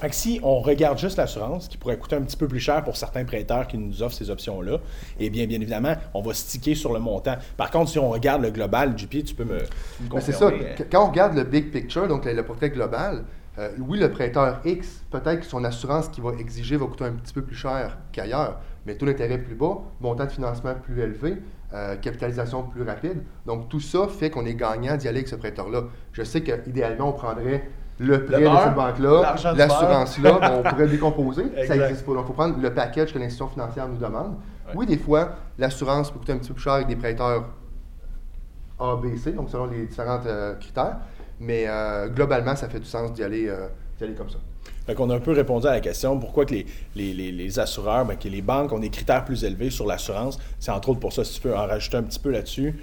Fait 0.00 0.12
si 0.12 0.40
on 0.42 0.60
regarde 0.60 0.98
juste 0.98 1.16
l'assurance, 1.16 1.68
qui 1.68 1.76
pourrait 1.76 1.96
coûter 1.96 2.16
un 2.16 2.22
petit 2.22 2.36
peu 2.36 2.48
plus 2.48 2.58
cher 2.58 2.82
pour 2.82 2.96
certains 2.96 3.24
prêteurs 3.24 3.68
qui 3.68 3.78
nous 3.78 4.02
offrent 4.02 4.16
ces 4.16 4.30
options-là, 4.30 4.78
eh 5.20 5.30
bien, 5.30 5.46
bien 5.46 5.60
évidemment, 5.60 5.94
on 6.14 6.22
va 6.22 6.34
sticker 6.34 6.74
sur 6.74 6.92
le 6.92 6.98
montant. 6.98 7.36
Par 7.56 7.70
contre, 7.70 7.90
si 7.90 7.98
on 7.98 8.10
regarde 8.10 8.42
le 8.42 8.50
global, 8.50 8.98
JP, 8.98 9.24
tu 9.24 9.34
peux 9.34 9.44
me, 9.44 9.58
me 9.58 10.20
C'est 10.20 10.32
ça. 10.32 10.50
Quand 10.90 11.06
on 11.06 11.10
regarde 11.10 11.34
le 11.34 11.44
big 11.44 11.70
picture, 11.70 12.08
donc 12.08 12.24
le 12.24 12.42
portrait 12.44 12.70
global, 12.70 13.22
euh, 13.58 13.70
oui, 13.80 13.98
le 13.98 14.10
prêteur 14.10 14.60
X, 14.64 15.04
peut-être 15.10 15.40
que 15.40 15.46
son 15.46 15.62
assurance 15.64 16.08
qu'il 16.08 16.24
va 16.24 16.32
exiger 16.38 16.76
va 16.76 16.86
coûter 16.86 17.04
un 17.04 17.12
petit 17.12 17.34
peu 17.34 17.42
plus 17.42 17.54
cher 17.54 17.98
qu'ailleurs, 18.10 18.60
mais 18.86 18.96
taux 18.96 19.04
d'intérêt 19.04 19.38
plus 19.38 19.54
bas, 19.54 19.82
montant 20.00 20.24
de 20.24 20.30
financement 20.30 20.74
plus 20.74 21.00
élevé, 21.00 21.36
euh, 21.74 21.96
capitalisation 21.96 22.62
plus 22.62 22.82
rapide. 22.82 23.22
Donc, 23.44 23.68
tout 23.68 23.80
ça 23.80 24.08
fait 24.08 24.30
qu'on 24.30 24.46
est 24.46 24.54
gagnant 24.54 24.96
d'y 24.96 25.06
aller 25.06 25.18
avec 25.18 25.28
ce 25.28 25.36
prêteur-là. 25.36 25.84
Je 26.12 26.22
sais 26.22 26.42
qu'idéalement, 26.42 27.10
on 27.10 27.12
prendrait 27.12 27.68
le 27.98 28.24
prêt 28.24 28.40
de 28.40 28.46
cette 28.46 28.74
banque-là, 28.74 29.36
l'assurance-là, 29.54 30.52
on 30.58 30.62
pourrait 30.62 30.86
le 30.86 30.90
décomposer. 30.90 31.44
ça 31.66 31.76
n'existe 31.76 32.06
pas. 32.06 32.14
Donc, 32.14 32.24
il 32.24 32.28
faut 32.28 32.32
prendre 32.32 32.58
le 32.58 32.72
package 32.72 33.12
que 33.12 33.18
l'institution 33.18 33.48
financière 33.48 33.86
nous 33.86 33.98
demande. 33.98 34.36
Oui, 34.74 34.86
des 34.86 34.96
fois, 34.96 35.36
l'assurance 35.58 36.10
peut 36.10 36.18
coûter 36.18 36.32
un 36.32 36.38
petit 36.38 36.48
peu 36.48 36.54
plus 36.54 36.62
cher 36.62 36.72
avec 36.74 36.88
des 36.88 36.96
prêteurs 36.96 37.44
A, 38.78 38.96
B, 38.96 39.16
C, 39.16 39.32
donc 39.32 39.50
selon 39.50 39.66
les 39.66 39.86
différents 39.86 40.20
euh, 40.26 40.54
critères. 40.54 40.96
Mais 41.42 41.64
euh, 41.66 42.08
globalement, 42.08 42.54
ça 42.54 42.68
fait 42.68 42.78
du 42.78 42.86
sens 42.86 43.12
d'y 43.12 43.24
aller, 43.24 43.48
euh, 43.48 43.66
comme 44.16 44.30
ça. 44.30 44.38
Fait 44.86 44.94
qu'on 44.94 45.10
a 45.10 45.16
un 45.16 45.20
peu 45.20 45.32
répondu 45.32 45.66
à 45.66 45.72
la 45.72 45.80
question 45.80 46.18
pourquoi 46.18 46.44
que 46.44 46.54
les, 46.94 47.58
assureurs, 47.58 48.04
ben, 48.04 48.16
que 48.16 48.28
les 48.28 48.42
banques 48.42 48.72
ont 48.72 48.78
des 48.78 48.90
critères 48.90 49.24
plus 49.24 49.44
élevés 49.44 49.70
sur 49.70 49.86
l'assurance? 49.86 50.38
C'est 50.58 50.70
entre 50.70 50.90
autres 50.90 51.00
pour 51.00 51.12
ça, 51.12 51.24
si 51.24 51.34
tu 51.34 51.40
peux 51.40 51.54
en 51.54 51.66
rajouter 51.66 51.96
un 51.96 52.02
petit 52.04 52.18
peu 52.18 52.30
là-dessus. 52.30 52.74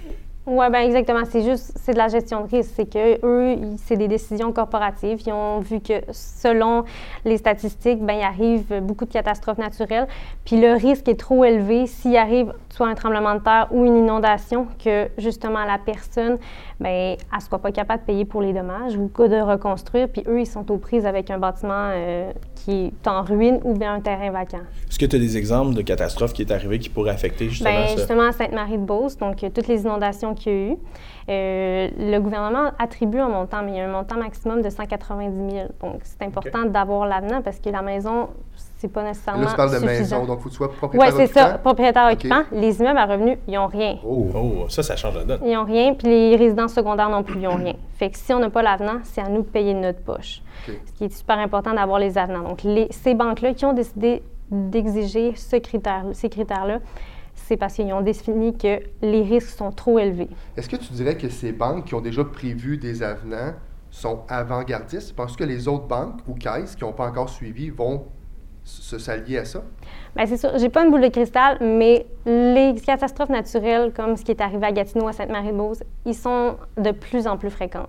Oui, 0.46 0.66
bien 0.70 0.80
exactement. 0.80 1.20
C'est 1.28 1.42
juste, 1.42 1.72
c'est 1.76 1.92
de 1.92 1.98
la 1.98 2.08
gestion 2.08 2.44
de 2.44 2.50
risque. 2.50 2.70
C'est 2.74 2.88
que 2.88 3.24
eux, 3.24 3.58
c'est 3.76 3.96
des 3.96 4.08
décisions 4.08 4.52
corporatives. 4.52 5.20
Ils 5.26 5.32
ont 5.32 5.60
vu 5.60 5.80
que 5.80 6.00
selon 6.12 6.84
les 7.24 7.36
statistiques, 7.36 8.00
ben 8.00 8.14
il 8.14 8.22
arrive 8.22 8.80
beaucoup 8.80 9.04
de 9.04 9.12
catastrophes 9.12 9.58
naturelles. 9.58 10.08
Puis 10.44 10.58
le 10.60 10.72
risque 10.72 11.08
est 11.08 11.18
trop 11.20 11.44
élevé 11.44 11.86
s'il 11.86 12.16
arrive 12.16 12.52
soit 12.70 12.88
un 12.88 12.94
tremblement 12.94 13.34
de 13.34 13.40
terre 13.40 13.68
ou 13.70 13.84
une 13.84 13.96
inondation, 13.96 14.66
que 14.82 15.08
justement 15.18 15.64
la 15.64 15.78
personne, 15.78 16.38
ben 16.78 17.16
elle 17.32 17.40
soit 17.40 17.58
pas 17.58 17.72
capable 17.72 18.00
de 18.02 18.06
payer 18.06 18.24
pour 18.24 18.40
les 18.40 18.54
dommages 18.54 18.96
ou 18.96 19.10
de 19.28 19.40
reconstruire. 19.42 20.08
Puis 20.08 20.22
eux, 20.26 20.40
ils 20.40 20.46
sont 20.46 20.70
aux 20.70 20.78
prises 20.78 21.04
avec 21.04 21.30
un 21.30 21.38
bâtiment 21.38 21.90
euh, 21.92 22.32
qui 22.54 22.86
est 22.86 23.08
en 23.08 23.22
ruine 23.22 23.60
ou 23.64 23.74
bien 23.74 23.94
un 23.94 24.00
terrain 24.00 24.30
vacant. 24.30 24.62
Est-ce 24.88 24.98
que 24.98 25.06
tu 25.06 25.16
as 25.16 25.18
des 25.18 25.36
exemples 25.36 25.74
de 25.74 25.82
catastrophes 25.82 26.32
qui 26.32 26.42
est 26.42 26.50
arrivées 26.50 26.78
qui 26.78 26.88
pourraient 26.88 27.10
affecter 27.10 27.50
justement 27.50 27.70
Bien, 27.70 27.96
justement 27.96 28.22
à 28.22 28.32
Sainte-Marie-de-Beauce, 28.32 29.18
donc 29.18 29.44
toutes 29.54 29.68
les 29.68 29.82
inondations 29.82 30.29
qu'il 30.34 30.52
y 30.52 30.54
a 30.54 30.58
eu. 30.72 30.76
Euh, 31.28 31.88
le 31.96 32.18
gouvernement 32.18 32.72
attribue 32.78 33.20
un 33.20 33.28
montant, 33.28 33.62
mais 33.62 33.72
il 33.72 33.76
y 33.76 33.80
a 33.80 33.84
un 33.84 33.92
montant 33.92 34.16
maximum 34.16 34.62
de 34.62 34.70
190 34.70 35.52
000. 35.54 35.68
Donc, 35.80 36.00
c'est 36.02 36.22
important 36.22 36.64
d'avoir 36.64 37.06
l'avenant 37.06 37.40
parce 37.42 37.60
que 37.60 37.70
la 37.70 37.82
maison, 37.82 38.30
c'est 38.78 38.88
pas 38.88 39.04
nécessairement. 39.04 39.42
Là, 39.42 39.50
tu 39.50 39.56
parles 39.56 39.80
de 39.80 39.84
maison, 39.84 40.26
donc 40.26 40.38
il 40.38 40.42
faut 40.42 40.48
que 40.48 40.54
tu 40.54 40.56
sois 40.56 40.72
propriétaire 40.72 41.14
Oui, 41.14 41.26
c'est 41.26 41.32
ça, 41.32 41.58
propriétaire 41.58 42.10
occupant. 42.10 42.42
Les 42.50 42.80
immeubles 42.80 42.98
à 42.98 43.06
revenus, 43.06 43.38
ils 43.46 43.54
n'ont 43.54 43.66
rien. 43.66 43.98
Oh. 44.04 44.28
oh. 44.34 44.68
ça, 44.68 44.82
ça 44.82 44.96
change 44.96 45.16
la 45.16 45.24
donne. 45.24 45.40
Ils 45.44 45.52
n'ont 45.52 45.64
rien, 45.64 45.94
puis 45.94 46.08
les 46.08 46.36
résidents 46.36 46.68
secondaires 46.68 47.10
non 47.10 47.22
plus, 47.22 47.36
ils 47.36 47.42
n'ont 47.42 47.56
rien. 47.56 47.74
Fait 47.96 48.10
que 48.10 48.18
si 48.18 48.32
on 48.32 48.38
n'a 48.38 48.50
pas 48.50 48.62
l'avenant, 48.62 48.98
c'est 49.04 49.20
à 49.20 49.28
nous 49.28 49.42
de 49.42 49.48
payer 49.48 49.74
de 49.74 49.80
notre 49.80 50.00
poche. 50.00 50.42
Ce 50.66 50.92
qui 50.96 51.04
est 51.04 51.14
super 51.14 51.38
important 51.38 51.74
d'avoir 51.74 51.98
les 51.98 52.18
avenants. 52.18 52.42
Donc, 52.42 52.62
les, 52.62 52.88
ces 52.90 53.14
banques-là 53.14 53.54
qui 53.54 53.64
ont 53.64 53.72
décidé 53.72 54.22
d'exiger 54.50 55.34
ce 55.36 55.56
critère, 55.56 56.04
ces 56.12 56.28
critères-là, 56.28 56.78
c'est 57.46 57.56
parce 57.56 57.74
qu'ils 57.74 57.92
ont 57.92 58.00
défini 58.00 58.56
que 58.56 58.80
les 59.02 59.22
risques 59.22 59.50
sont 59.50 59.72
trop 59.72 59.98
élevés. 59.98 60.28
Est-ce 60.56 60.68
que 60.68 60.76
tu 60.76 60.92
dirais 60.92 61.16
que 61.16 61.28
ces 61.28 61.52
banques 61.52 61.86
qui 61.86 61.94
ont 61.94 62.00
déjà 62.00 62.24
prévu 62.24 62.76
des 62.76 63.02
avenants 63.02 63.54
sont 63.90 64.20
avant-gardistes? 64.28 65.14
Penses-tu 65.14 65.38
que 65.38 65.48
les 65.48 65.66
autres 65.66 65.86
banques 65.86 66.20
ou 66.28 66.34
caisses 66.34 66.76
qui 66.76 66.84
n'ont 66.84 66.92
pas 66.92 67.08
encore 67.08 67.28
suivi 67.28 67.70
vont 67.70 68.06
se 68.62 68.98
s'allier 68.98 69.38
à 69.38 69.44
ça? 69.44 69.62
Bien, 70.14 70.26
c'est 70.26 70.36
sûr. 70.36 70.50
J'ai 70.58 70.68
pas 70.68 70.84
une 70.84 70.90
boule 70.90 71.00
de 71.00 71.08
cristal, 71.08 71.58
mais 71.60 72.06
les 72.24 72.74
catastrophes 72.84 73.30
naturelles, 73.30 73.92
comme 73.92 74.16
ce 74.16 74.24
qui 74.24 74.30
est 74.30 74.40
arrivé 74.40 74.66
à 74.66 74.72
Gatineau, 74.72 75.08
à 75.08 75.12
Sainte-Marie-de-Beauce, 75.12 75.82
ils 76.04 76.14
sont 76.14 76.56
de 76.76 76.90
plus 76.92 77.26
en 77.26 77.36
plus 77.36 77.50
fréquents. 77.50 77.86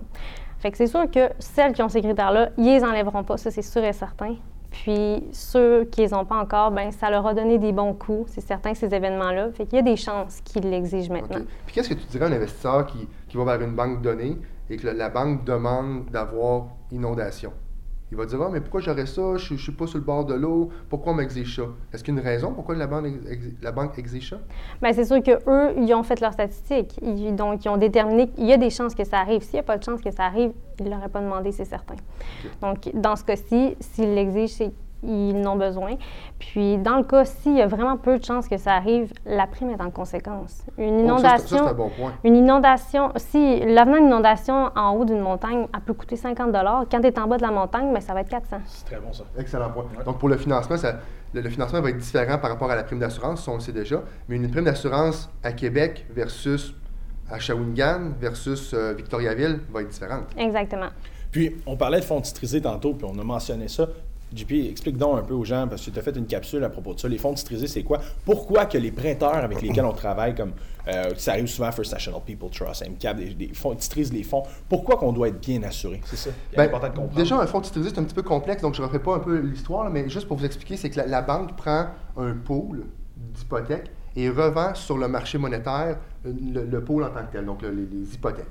Fait 0.58 0.70
que 0.70 0.76
c'est 0.76 0.86
sûr 0.86 1.10
que 1.10 1.28
celles 1.38 1.72
qui 1.72 1.82
ont 1.82 1.88
ces 1.88 2.00
critères-là, 2.00 2.50
ils 2.56 2.64
les 2.64 2.84
enlèveront 2.84 3.24
pas, 3.24 3.36
ça 3.36 3.50
c'est 3.50 3.62
sûr 3.62 3.84
et 3.84 3.92
certain. 3.92 4.36
Puis 4.72 5.22
ceux 5.32 5.84
qui 5.84 6.00
les 6.00 6.14
ont 6.14 6.24
pas 6.24 6.36
encore, 6.36 6.70
ben 6.70 6.90
ça 6.90 7.10
leur 7.10 7.26
a 7.26 7.34
donné 7.34 7.58
des 7.58 7.72
bons 7.72 7.94
coups, 7.94 8.32
c'est 8.32 8.40
certain, 8.40 8.74
ces 8.74 8.92
événements-là. 8.92 9.50
Fait 9.52 9.66
qu'il 9.66 9.76
y 9.76 9.78
a 9.78 9.82
des 9.82 9.96
chances 9.96 10.40
qu'ils 10.40 10.68
l'exigent 10.68 11.12
maintenant. 11.12 11.44
Puis 11.66 11.74
qu'est-ce 11.74 11.90
que 11.90 11.94
tu 11.94 12.06
dirais 12.06 12.24
à 12.24 12.28
un 12.28 12.32
investisseur 12.32 12.86
qui, 12.86 13.06
qui 13.28 13.36
va 13.36 13.44
vers 13.44 13.60
une 13.60 13.74
banque 13.74 14.02
donnée 14.02 14.38
et 14.70 14.76
que 14.76 14.88
la 14.88 15.10
banque 15.10 15.44
demande 15.44 16.06
d'avoir 16.06 16.68
inondation? 16.90 17.52
Il 18.12 18.18
va 18.18 18.26
dire 18.26 18.42
Ah, 18.42 18.50
mais 18.52 18.60
pourquoi 18.60 18.82
j'aurais 18.82 19.06
ça? 19.06 19.38
Je 19.38 19.54
ne 19.54 19.58
suis 19.58 19.72
pas 19.72 19.86
sur 19.86 19.96
le 19.96 20.04
bord 20.04 20.26
de 20.26 20.34
l'eau. 20.34 20.68
Pourquoi 20.90 21.14
on 21.14 21.16
m'exige 21.16 21.56
ça? 21.56 21.62
Est-ce 21.92 22.04
qu'il 22.04 22.14
y 22.14 22.18
a 22.18 22.20
une 22.20 22.26
raison 22.26 22.52
pourquoi 22.52 22.74
la 22.74 22.86
banque, 22.86 23.06
la 23.62 23.72
banque 23.72 23.98
exige 23.98 24.28
ça? 24.28 24.38
Bien, 24.82 24.92
c'est 24.92 25.06
sûr 25.06 25.22
qu'eux, 25.22 25.72
ils 25.78 25.94
ont 25.94 26.02
fait 26.02 26.20
leurs 26.20 26.34
statistiques. 26.34 27.00
donc, 27.34 27.64
ils 27.64 27.68
ont 27.70 27.78
déterminé 27.78 28.28
qu'il 28.28 28.44
y 28.44 28.52
a 28.52 28.58
des 28.58 28.68
chances 28.68 28.94
que 28.94 29.04
ça 29.04 29.18
arrive. 29.18 29.40
S'il 29.40 29.54
n'y 29.54 29.60
a 29.60 29.62
pas 29.62 29.78
de 29.78 29.82
chance 29.82 30.02
que 30.02 30.10
ça 30.10 30.24
arrive, 30.24 30.52
ils 30.78 30.84
ne 30.84 30.90
l'auraient 30.90 31.08
pas 31.08 31.22
demandé, 31.22 31.52
c'est 31.52 31.64
certain. 31.64 31.94
Donc, 32.60 32.90
dans 32.92 33.16
ce 33.16 33.24
cas-ci, 33.24 33.76
s'ils 33.80 34.14
l'exigent, 34.14 34.54
c'est 34.58 34.72
ils 35.02 35.40
n'ont 35.40 35.56
besoin. 35.56 35.96
Puis, 36.38 36.78
dans 36.78 36.96
le 36.96 37.04
cas, 37.04 37.24
s'il 37.24 37.56
y 37.56 37.62
a 37.62 37.66
vraiment 37.66 37.96
peu 37.96 38.18
de 38.18 38.24
chances 38.24 38.48
que 38.48 38.56
ça 38.56 38.74
arrive, 38.74 39.12
la 39.26 39.46
prime 39.46 39.70
est 39.70 39.80
en 39.80 39.90
conséquence. 39.90 40.64
Une 40.78 41.00
inondation. 41.00 41.58
ça, 41.58 41.70
un 41.70 41.74
bon 41.74 41.90
point. 41.90 42.12
Une 42.24 42.36
inondation, 42.36 43.12
si 43.16 43.60
l'avenant 43.60 43.98
d'inondation 43.98 44.70
en 44.76 44.90
haut 44.94 45.04
d'une 45.04 45.20
montagne, 45.20 45.66
elle 45.74 45.80
peut 45.80 45.94
coûter 45.94 46.16
50 46.16 46.52
Quand 46.90 47.00
tu 47.00 47.06
es 47.06 47.18
en 47.18 47.26
bas 47.26 47.36
de 47.36 47.42
la 47.42 47.50
montagne, 47.50 47.90
mais 47.92 48.00
ça 48.00 48.14
va 48.14 48.20
être 48.20 48.28
400 48.28 48.58
C'est 48.66 48.86
très 48.86 49.00
bon, 49.00 49.12
ça. 49.12 49.24
Excellent 49.38 49.70
point. 49.70 49.84
Donc, 50.04 50.18
pour 50.18 50.28
le 50.28 50.36
financement, 50.36 50.76
ça, 50.76 50.96
le, 51.34 51.48
financement 51.48 51.80
va 51.80 51.90
être 51.90 51.98
différent 51.98 52.38
par 52.38 52.50
rapport 52.50 52.70
à 52.70 52.76
la 52.76 52.84
prime 52.84 52.98
d'assurance, 52.98 53.46
on 53.48 53.54
le 53.54 53.60
sait 53.60 53.72
déjà. 53.72 54.02
Mais 54.28 54.36
une 54.36 54.50
prime 54.50 54.64
d'assurance 54.64 55.30
à 55.42 55.52
Québec 55.52 56.06
versus 56.10 56.74
à 57.30 57.38
Shawinigan 57.38 58.12
versus 58.20 58.74
euh, 58.74 58.92
Victoriaville 58.92 59.60
va 59.72 59.82
être 59.82 59.88
différente. 59.88 60.24
Exactement. 60.36 60.88
Puis, 61.30 61.56
on 61.66 61.76
parlait 61.76 62.00
de 62.00 62.04
fonds 62.04 62.20
titrisés 62.20 62.60
tantôt, 62.60 62.92
puis 62.92 63.08
on 63.10 63.18
a 63.18 63.24
mentionné 63.24 63.68
ça. 63.68 63.88
JP, 64.34 64.52
explique 64.70 64.96
donc 64.96 65.18
un 65.18 65.22
peu 65.22 65.34
aux 65.34 65.44
gens, 65.44 65.66
parce 65.68 65.84
que 65.84 65.90
tu 65.90 65.98
as 65.98 66.02
fait 66.02 66.16
une 66.16 66.26
capsule 66.26 66.64
à 66.64 66.70
propos 66.70 66.94
de 66.94 67.00
ça. 67.00 67.08
Les 67.08 67.18
fonds 67.18 67.34
titrisés, 67.34 67.66
c'est 67.66 67.82
quoi? 67.82 68.00
Pourquoi 68.24 68.66
que 68.66 68.78
les 68.78 68.90
prêteurs 68.90 69.36
avec 69.36 69.62
lesquels 69.62 69.84
on 69.84 69.92
travaille, 69.92 70.34
comme 70.34 70.52
euh, 70.88 71.10
ça 71.16 71.32
arrive 71.32 71.46
souvent 71.46 71.68
à 71.68 71.72
First 71.72 71.92
National 71.92 72.20
People 72.24 72.50
Trust, 72.50 72.84
MCAP, 72.88 73.16
des, 73.16 73.34
des 73.34 73.54
fonds, 73.54 73.74
titrisent 73.74 74.12
les 74.12 74.22
fonds, 74.22 74.42
pourquoi 74.68 74.96
qu'on 74.96 75.12
doit 75.12 75.28
être 75.28 75.40
bien 75.40 75.62
assuré? 75.62 76.00
C'est 76.04 76.16
ça? 76.16 76.30
Ben, 76.56 76.64
important 76.64 76.88
de 76.88 76.94
comprendre. 76.94 77.16
Déjà, 77.16 77.40
un 77.40 77.46
fonds 77.46 77.60
titrisé, 77.60 77.90
c'est 77.90 78.00
un 78.00 78.04
petit 78.04 78.14
peu 78.14 78.22
complexe, 78.22 78.62
donc 78.62 78.74
je 78.74 78.82
ne 78.82 78.86
refais 78.86 78.98
pas 78.98 79.16
un 79.16 79.20
peu 79.20 79.38
l'histoire, 79.38 79.88
mais 79.90 80.08
juste 80.08 80.26
pour 80.26 80.36
vous 80.36 80.44
expliquer, 80.46 80.76
c'est 80.76 80.90
que 80.90 81.00
la, 81.00 81.22
banque 81.22 81.56
prend 81.56 81.86
un 82.16 82.34
pool 82.34 82.86
d'hypothèques 83.16 83.90
et 84.16 84.28
revend 84.28 84.74
sur 84.74 84.98
le 84.98 85.08
marché 85.08 85.38
monétaire 85.38 85.98
le, 86.24 86.64
le 86.64 86.84
pool 86.84 87.04
en 87.04 87.10
tant 87.10 87.24
que 87.26 87.32
tel, 87.32 87.44
donc 87.44 87.62
les, 87.62 88.14
hypothèques. 88.14 88.46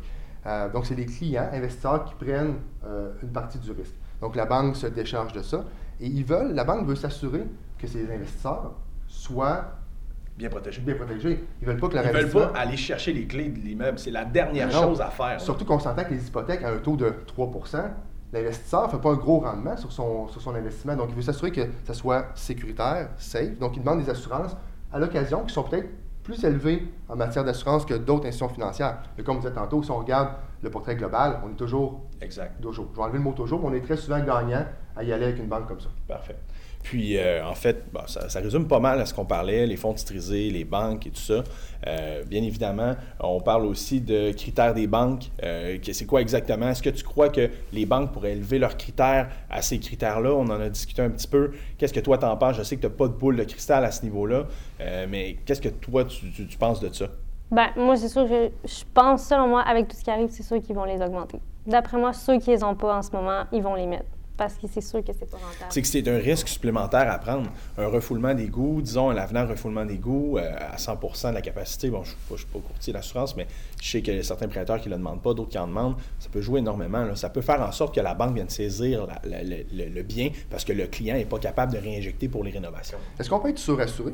Euh, 0.46 0.70
donc, 0.70 0.86
c'est 0.86 0.96
les 0.96 1.06
clients, 1.06 1.50
investisseurs 1.54 2.06
qui 2.06 2.16
prennent 2.16 2.56
euh, 2.86 3.12
une 3.22 3.30
partie 3.30 3.60
du 3.60 3.72
risque. 3.72 3.94
Donc, 4.22 4.36
la 4.36 4.46
banque 4.46 4.76
se 4.76 4.88
décharge 4.88 5.34
de 5.34 5.42
ça. 5.42 5.66
Et 6.00 6.08
ils 6.08 6.24
veulent, 6.24 6.54
la 6.54 6.64
banque 6.64 6.88
veut 6.88 6.96
s'assurer 6.96 7.44
que 7.78 7.88
ces 7.88 8.12
investisseurs 8.12 8.74
soient 9.08 9.66
bien 10.38 10.50
protégé. 10.50 10.82
bien 10.82 10.96
protégés. 10.96 11.44
Ils 11.62 11.68
veulent 11.68 11.78
pas 11.80 11.90
que 11.90 11.98
Ils 11.98 12.12
veulent 12.12 12.30
pas 12.30 12.52
aller 12.56 12.78
chercher 12.78 13.14
les 13.14 13.26
clés 13.28 13.50
de 13.50 13.60
l'immeuble. 13.60 14.00
C'est 14.00 14.12
la 14.12 14.26
dernière 14.26 14.68
Non. 14.68 14.84
chose 14.84 15.02
à 15.02 15.10
faire. 15.10 15.40
Surtout 15.42 15.66
qu'on 15.66 15.80
s'entend 15.80 16.04
que 16.04 16.14
les 16.14 16.28
hypothèques 16.28 16.64
à 16.64 16.70
un 16.70 16.78
taux 16.78 16.96
de 16.96 17.14
3% 17.28 17.92
l'investisseur 18.34 18.88
ne 18.88 18.92
fait 18.92 19.02
pas 19.02 19.10
un 19.12 19.16
gros 19.16 19.40
rendement 19.40 19.76
sur 19.76 19.92
son, 19.92 20.28
sur 20.30 20.42
son 20.42 20.56
investissement. 20.56 20.96
Donc, 20.96 21.10
il 21.10 21.16
veut 21.16 21.22
s'assurer 21.22 21.52
que 21.52 21.62
ça 21.84 21.94
soit 21.94 22.28
sécuritaire, 22.36 23.10
safe. 23.18 23.58
Donc, 23.60 23.76
il 23.76 23.84
demande 23.84 24.00
des 24.02 24.10
assurances 24.10 24.56
à 24.92 25.00
l'occasion 25.00 25.44
qui 25.44 25.54
sont 25.54 25.64
peut-être 25.64 25.90
plus 26.24 26.44
élevées 26.44 26.88
en 27.10 27.16
matière 27.16 27.44
d'assurance 27.44 27.86
que 27.86 27.94
d'autres 27.94 28.28
institutions 28.28 28.50
financières. 28.54 29.00
Mais 29.18 29.24
comme 29.24 29.38
vous 29.38 29.42
disait 29.42 29.54
tantôt, 29.54 29.82
si 29.84 29.92
on 29.92 29.98
regarde 29.98 30.30
le 30.62 30.70
portrait 30.70 30.96
global, 30.96 31.40
on 31.46 31.50
est 31.52 31.56
toujours, 31.56 32.02
Exact. 32.22 32.62
toujours, 32.62 32.88
je 32.92 32.96
vais 32.98 33.04
enlever 33.04 33.18
le 33.18 33.24
mot 33.24 33.34
toujours, 33.34 33.60
mais 33.62 33.68
on 33.68 33.74
est 33.74 33.82
très 33.82 33.98
souvent 33.98 34.20
gagnant 34.20 34.66
à 34.96 35.04
y 35.04 35.12
aller 35.12 35.26
avec 35.26 35.40
une 35.40 35.48
banque 35.48 35.68
comme 35.68 35.80
ça. 35.80 35.90
Parfait. 36.08 36.36
Puis, 36.84 37.18
euh, 37.18 37.46
en 37.46 37.54
fait, 37.54 37.86
bon, 37.94 38.02
ça, 38.08 38.40
résume 38.40 38.68
pas 38.68 38.80
mal 38.80 39.00
à 39.00 39.06
ce 39.06 39.14
qu'on 39.14 39.26
parlait, 39.26 39.66
les 39.66 39.78
fonds 39.78 39.94
titrisés, 39.94 40.50
les 40.50 40.64
banques 40.64 41.08
et 41.08 41.12
tout 41.12 41.22
ça. 41.22 41.44
Euh, 41.88 42.24
bien 42.24 42.42
évidemment, 42.44 42.96
on 43.20 43.40
parle 43.40 43.66
aussi 43.66 44.02
de 44.02 44.32
critères 44.32 44.74
des 44.74 44.88
banques. 44.88 45.26
Euh, 45.44 45.78
c'est 45.92 46.06
quoi 46.06 46.22
exactement? 46.22 46.70
Est-ce 46.70 46.84
que 46.84 46.90
tu 46.90 47.04
crois 47.04 47.30
que 47.30 47.50
les 47.72 47.86
banques 47.86 48.12
pourraient 48.12 48.34
élever 48.34 48.60
leurs 48.60 48.78
critères 48.78 49.30
à 49.50 49.62
ces 49.62 49.80
critères-là? 49.80 50.34
On 50.34 50.46
en 50.46 50.60
a 50.60 50.70
discuté 50.70 51.02
un 51.02 51.10
petit 51.10 51.28
peu. 51.28 51.52
Qu'est-ce 51.78 51.94
que 51.94 52.00
toi 52.00 52.18
t'en 52.18 52.36
penses? 52.38 52.58
Je 52.58 52.64
sais 52.64 52.76
que 52.76 52.82
tu 52.82 52.88
n'as 52.88 52.94
pas 52.94 53.08
de 53.08 53.14
boule 53.14 53.36
de 53.36 53.44
cristal 53.44 53.86
à 53.86 53.92
ce 53.92 54.04
niveau-là, 54.04 54.46
mais 55.10 55.38
qu'est-ce 55.46 55.62
que 55.62 55.70
toi 55.70 56.06
tu 56.06 56.58
penses 56.58 56.80
de 56.80 56.90
ça? 56.94 57.08
Ben, 57.52 57.68
moi, 57.76 57.98
c'est 57.98 58.08
sûr 58.08 58.28
que 58.30 58.50
je 58.64 58.84
pense, 58.94 59.26
selon 59.26 59.48
moi, 59.50 59.62
avec 59.62 59.90
tout 59.90 59.98
ce 59.98 60.04
qui 60.04 60.10
arrive, 60.10 60.30
c'est 60.30 60.44
sûr 60.44 60.62
qu'ils 60.62 60.76
vont 60.76 60.86
les 60.86 61.02
augmenter. 61.02 61.42
D'après 61.68 61.98
moi, 61.98 62.14
ceux 62.14 62.40
qui 62.40 62.50
les 62.50 62.64
ont 62.64 62.76
pas 62.76 62.98
en 62.98 63.02
ce 63.02 63.12
moment, 63.12 63.44
ils 63.52 63.62
vont 63.62 63.76
les 63.76 63.88
mettre. 63.88 64.06
Parce 64.38 64.56
que 64.56 64.66
c'est 64.72 64.82
sûr 64.82 65.04
que 65.04 65.12
c'est 65.18 65.30
pas 65.30 65.38
rentable. 65.38 65.66
C'est 65.70 65.82
que 65.82 65.88
c'est 65.88 66.08
un 66.08 66.18
risque 66.18 66.48
supplémentaire 66.48 67.12
à 67.12 67.20
prendre. 67.20 67.48
Un 67.78 67.88
refoulement 67.88 68.34
d'égouts, 68.34 68.82
disons 68.82 69.10
un 69.12 69.18
avenant 69.18 69.46
refoulement 69.46 69.86
d'égouts 69.86 70.38
euh, 70.40 70.52
à 70.74 70.78
100 70.80 70.96
de 71.30 71.34
la 71.36 71.42
capacité. 71.42 71.90
Bon, 71.90 72.04
je 72.04 72.14
ne 72.34 72.38
suis 72.38 72.48
pas 72.48 72.60
courtier 72.60 72.92
d'assurance, 72.94 73.36
mais 73.36 73.46
je 73.80 73.90
sais 73.92 74.02
qu'il 74.02 74.16
y 74.16 74.20
a 74.20 74.24
certains 74.24 74.48
prêteurs 74.48 74.80
qui 74.82 74.88
ne 74.90 74.94
le 74.96 75.00
demandent 75.00 75.22
pas, 75.22 75.34
d'autres 75.36 75.50
qui 75.50 75.60
en 75.60 75.68
demandent. 75.68 75.96
Ça 76.18 76.30
peut 76.32 76.42
jouer 76.42 76.60
énormément. 76.60 77.04
là. 77.04 77.16
Ça 77.16 77.30
peut 77.30 77.42
faire 77.42 77.62
en 77.62 77.72
sorte 77.72 77.94
que 77.94 78.00
la 78.02 78.16
banque 78.16 78.34
vienne 78.34 78.50
saisir 78.50 79.06
la- 79.06 79.22
la- 79.30 79.44
le, 79.44 79.58
le- 79.74 79.90
le 79.90 80.04
bien 80.04 80.30
parce 80.50 80.64
que 80.66 80.74
le 80.74 80.88
client 80.88 81.16
n'est 81.16 81.26
pas 81.26 81.38
capable 81.40 81.74
de 81.74 81.78
réinjecter 81.78 82.28
pour 82.28 82.44
les 82.44 82.52
rénovations. 82.52 82.98
Est-ce 83.20 83.30
qu'on 83.30 83.40
peut 83.40 83.50
être 83.50 83.60
surassuré? 83.60 84.14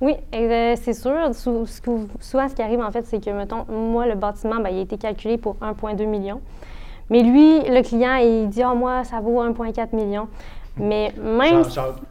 Oui, 0.00 0.14
euh, 0.34 0.74
c'est 0.82 0.94
sûr. 0.94 1.14
Sou- 1.34 1.66
que- 1.82 2.06
souvent, 2.20 2.48
ce 2.48 2.54
qui 2.54 2.62
arrive, 2.62 2.80
en 2.80 2.90
fait, 2.90 3.04
c'est 3.04 3.22
que, 3.22 3.30
mettons, 3.30 3.66
moi, 3.70 4.06
le 4.06 4.14
bâtiment, 4.14 4.58
ben, 4.58 4.70
il 4.70 4.78
a 4.78 4.80
été 4.80 4.96
calculé 4.96 5.36
pour 5.36 5.56
1,2 5.60 6.06
million. 6.06 6.40
Mais 7.10 7.22
lui, 7.22 7.60
le 7.68 7.82
client, 7.82 8.16
il 8.16 8.48
dit, 8.48 8.62
ah, 8.62 8.74
moi, 8.74 9.04
ça 9.04 9.20
vaut 9.20 9.42
1,4 9.42 9.94
million. 9.94 10.28
Mais 10.76 11.12
même. 11.20 11.64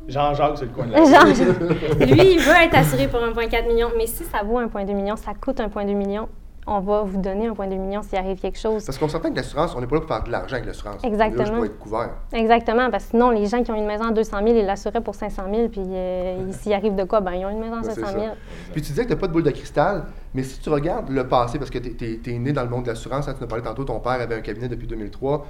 Jean-Jacques, 0.07 0.57
c'est 0.57 0.65
le 0.65 0.71
coin 0.71 0.85
de 0.85 0.91
la 0.91 0.99
rue. 2.05 2.05
lui, 2.05 2.33
il 2.33 2.39
veut 2.39 2.53
être 2.61 2.75
assuré 2.75 3.07
pour 3.07 3.21
1,4 3.21 3.67
million. 3.67 3.87
Mais 3.97 4.05
si 4.05 4.23
ça 4.25 4.43
vaut 4.43 4.59
1,2 4.59 4.93
million, 4.93 5.15
ça 5.15 5.31
coûte 5.33 5.59
1,2 5.59 5.93
million, 5.95 6.27
on 6.67 6.79
va 6.79 7.03
vous 7.03 7.17
donner 7.17 7.49
1,2 7.49 7.77
million 7.77 8.01
s'il 8.01 8.17
arrive 8.17 8.39
quelque 8.39 8.59
chose. 8.59 8.85
Parce 8.85 8.97
qu'on 8.97 9.07
s'entend 9.07 9.31
que 9.31 9.35
l'assurance, 9.35 9.75
on 9.75 9.81
n'est 9.81 9.87
pas 9.87 9.95
là 9.95 10.01
pour 10.01 10.09
faire 10.09 10.23
de 10.23 10.31
l'argent 10.31 10.55
avec 10.55 10.65
l'assurance. 10.65 11.01
On 11.03 11.07
est 11.07 11.15
là 11.17 11.27
Exactement. 11.27 11.57
pour 11.57 11.65
être 11.65 11.79
couvert. 11.79 12.09
Exactement, 12.33 12.91
parce 12.91 13.05
que 13.05 13.09
sinon, 13.11 13.31
les 13.31 13.45
gens 13.47 13.63
qui 13.63 13.71
ont 13.71 13.75
une 13.75 13.85
maison 13.85 14.05
à 14.05 14.11
200 14.11 14.37
000, 14.43 14.57
ils 14.59 14.65
l'assuraient 14.65 15.01
pour 15.01 15.15
500 15.15 15.43
000, 15.53 15.69
puis 15.69 15.81
euh, 15.81 16.51
s'il 16.51 16.73
arrive 16.73 16.95
de 16.95 17.03
quoi, 17.03 17.21
ben 17.21 17.33
ils 17.33 17.45
ont 17.45 17.49
une 17.49 17.59
maison 17.59 17.77
à 17.77 17.83
c'est 17.83 17.99
500 17.99 18.11
000. 18.11 18.25
ça. 18.25 18.31
Puis 18.71 18.81
tu 18.81 18.89
disais 18.89 19.03
que 19.03 19.07
tu 19.07 19.13
n'as 19.13 19.19
pas 19.19 19.27
de 19.27 19.33
boule 19.33 19.43
de 19.43 19.51
cristal, 19.51 20.05
mais 20.33 20.43
si 20.43 20.59
tu 20.59 20.69
regardes 20.69 21.09
le 21.09 21.27
passé, 21.27 21.57
parce 21.57 21.71
que 21.71 21.79
tu 21.79 22.21
es, 22.25 22.39
né 22.39 22.51
dans 22.51 22.63
le 22.63 22.69
monde 22.69 22.83
de 22.83 22.89
l'assurance, 22.89 23.27
hein, 23.27 23.33
tu 23.35 23.41
nous 23.41 23.47
parlé 23.47 23.63
tantôt, 23.63 23.83
ton 23.83 23.99
père 23.99 24.13
avait 24.13 24.35
un 24.35 24.41
cabinet 24.41 24.67
depuis 24.67 24.87
2003, 24.87 25.45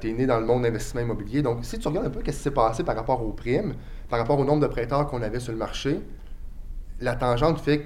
tu 0.00 0.10
es 0.10 0.12
né 0.12 0.26
dans 0.26 0.40
le 0.40 0.46
monde 0.46 0.62
d'investissement 0.62 1.02
immobilier. 1.02 1.42
Donc, 1.42 1.58
si 1.62 1.78
tu 1.78 1.88
regardes 1.88 2.06
un 2.06 2.10
peu 2.10 2.20
ce 2.20 2.24
qui 2.24 2.32
s'est 2.32 2.50
passé 2.50 2.82
par 2.82 2.96
rapport 2.96 3.22
aux 3.22 3.32
primes, 3.32 3.74
par 4.08 4.18
rapport 4.18 4.38
au 4.38 4.44
nombre 4.44 4.60
de 4.62 4.66
prêteurs 4.66 5.06
qu'on 5.06 5.22
avait 5.22 5.40
sur 5.40 5.52
le 5.52 5.58
marché, 5.58 6.00
la 7.00 7.14
tangente 7.14 7.60
fait 7.60 7.80
que 7.80 7.84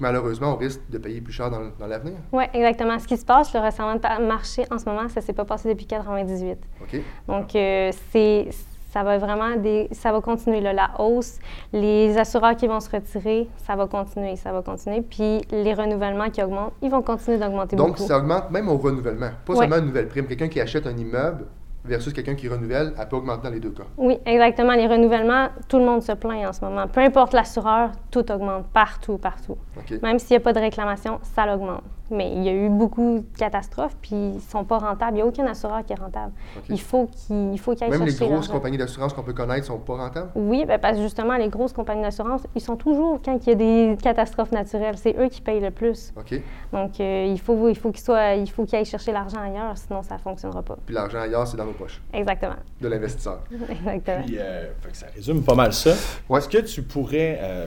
malheureusement, 0.00 0.52
on 0.54 0.56
risque 0.56 0.80
de 0.90 0.98
payer 0.98 1.20
plus 1.20 1.32
cher 1.32 1.50
dans, 1.50 1.60
dans 1.78 1.86
l'avenir. 1.86 2.14
Oui, 2.32 2.44
exactement. 2.52 2.98
Ce 2.98 3.06
qui 3.06 3.16
se 3.16 3.24
passe, 3.24 3.52
le 3.52 3.60
de 3.60 4.26
marché 4.26 4.64
en 4.70 4.78
ce 4.78 4.84
moment, 4.88 5.08
ça 5.08 5.20
ne 5.20 5.24
s'est 5.26 5.32
pas 5.32 5.44
passé 5.44 5.68
depuis 5.68 5.86
98. 5.86 6.58
OK? 6.82 7.00
Donc, 7.26 7.54
euh, 7.56 7.90
c'est, 8.12 8.48
ça 8.90 9.02
va 9.02 9.18
vraiment 9.18 9.56
des, 9.56 9.88
ça 9.92 10.12
va 10.12 10.20
continuer 10.20 10.60
là, 10.60 10.72
la 10.72 10.90
hausse. 10.98 11.38
Les 11.72 12.16
assureurs 12.16 12.56
qui 12.56 12.66
vont 12.66 12.80
se 12.80 12.90
retirer, 12.90 13.48
ça 13.66 13.76
va 13.76 13.86
continuer, 13.86 14.36
ça 14.36 14.52
va 14.52 14.62
continuer. 14.62 15.02
Puis 15.02 15.40
les 15.50 15.74
renouvellements 15.74 16.30
qui 16.30 16.42
augmentent, 16.42 16.72
ils 16.82 16.90
vont 16.90 17.02
continuer 17.02 17.38
d'augmenter 17.38 17.76
Donc, 17.76 17.88
beaucoup. 17.96 18.02
ça 18.08 18.18
augmente 18.18 18.50
même 18.50 18.68
au 18.68 18.76
renouvellement. 18.78 19.30
Pas 19.44 19.52
Ouais. 19.52 19.58
seulement 19.60 19.76
une 19.76 19.86
nouvelle 19.86 20.08
prime. 20.08 20.26
Quelqu'un 20.26 20.48
qui 20.48 20.60
achète 20.60 20.86
un 20.86 20.96
immeuble 20.96 21.46
versus 21.84 22.12
quelqu'un 22.12 22.34
qui 22.34 22.48
renouvelle, 22.48 22.92
elle 22.98 23.08
peut 23.08 23.16
augmenter 23.16 23.42
dans 23.44 23.54
les 23.54 23.60
deux 23.60 23.70
cas. 23.70 23.84
Oui, 23.96 24.18
exactement. 24.26 24.72
Les 24.74 24.86
renouvellements, 24.86 25.48
tout 25.68 25.78
le 25.78 25.84
monde 25.84 26.02
se 26.02 26.12
plaint 26.12 26.46
en 26.46 26.52
ce 26.52 26.64
moment. 26.64 26.86
Peu 26.88 27.00
importe 27.00 27.32
l'assureur, 27.32 27.90
tout 28.10 28.30
augmente 28.30 28.66
partout, 28.72 29.18
partout. 29.18 29.56
Même 30.02 30.18
s'il 30.18 30.36
n'y 30.36 30.36
a 30.36 30.40
pas 30.40 30.52
de 30.52 30.60
réclamation, 30.60 31.18
ça 31.22 31.46
l'augmente. 31.46 31.82
Mais 32.10 32.32
il 32.32 32.42
y 32.42 32.48
a 32.48 32.52
eu 32.52 32.68
beaucoup 32.68 33.18
de 33.18 33.38
catastrophes, 33.38 33.96
puis 34.00 34.14
ils 34.14 34.34
ne 34.36 34.40
sont 34.40 34.64
pas 34.64 34.78
rentables. 34.78 35.12
Il 35.12 35.16
n'y 35.16 35.22
a 35.22 35.26
aucun 35.26 35.46
assureur 35.46 35.84
qui 35.84 35.92
est 35.92 36.00
rentable. 36.00 36.32
Il 36.68 36.80
faut 36.80 37.06
qu'il 37.06 37.52
il 37.52 37.58
faut 37.58 37.74
qu'il 37.74 37.84
aille 37.84 37.90
Même 37.90 38.04
les 38.04 38.14
grosses 38.14 38.48
compagnies 38.48 38.78
d'assurance 38.78 39.12
qu'on 39.12 39.22
peut 39.22 39.32
connaître 39.32 39.66
sont 39.66 39.78
pas 39.78 39.96
rentables? 39.96 40.30
Oui, 40.34 40.64
ben 40.64 40.78
parce 40.78 40.96
que 40.96 41.02
justement, 41.02 41.36
les 41.36 41.48
grosses 41.48 41.72
compagnies 41.72 42.02
d'assurance, 42.02 42.42
ils 42.54 42.60
sont 42.60 42.76
toujours, 42.76 43.20
quand 43.22 43.38
il 43.46 43.48
y 43.48 43.52
a 43.52 43.54
des 43.54 43.96
catastrophes 44.02 44.52
naturelles, 44.52 44.96
c'est 44.96 45.16
eux 45.18 45.28
qui 45.28 45.40
payent 45.40 45.60
le 45.60 45.70
plus. 45.70 46.12
OK? 46.16 46.40
Donc, 46.72 47.00
euh, 47.00 47.26
il 47.28 47.40
faut 47.40 47.68
il 47.68 47.76
faut 47.76 47.90
qu'ils 47.90 48.10
aillent 48.10 48.84
chercher 48.84 49.12
l'argent 49.12 49.40
ailleurs, 49.40 49.76
sinon 49.76 50.02
ça 50.02 50.14
ne 50.14 50.20
fonctionnera 50.20 50.62
pas. 50.62 50.76
Puis 50.84 50.94
l'argent 50.94 51.20
ailleurs, 51.20 51.46
c'est 51.46 51.56
dans 51.56 51.64
nos 51.64 51.72
poches 51.72 52.00
Exactement. 52.12 52.56
de 52.80 52.88
l'investisseur. 52.88 53.40
Exactement. 53.70 54.22
Puis, 54.24 54.36
euh, 54.38 54.72
fait 54.80 54.90
que 54.90 54.96
ça 54.96 55.06
résume 55.14 55.42
pas 55.42 55.54
mal 55.54 55.72
ça. 55.72 55.94
Ouais. 56.28 56.38
Est-ce 56.38 56.48
que 56.48 56.58
tu 56.58 56.82
pourrais, 56.82 57.38
euh, 57.40 57.66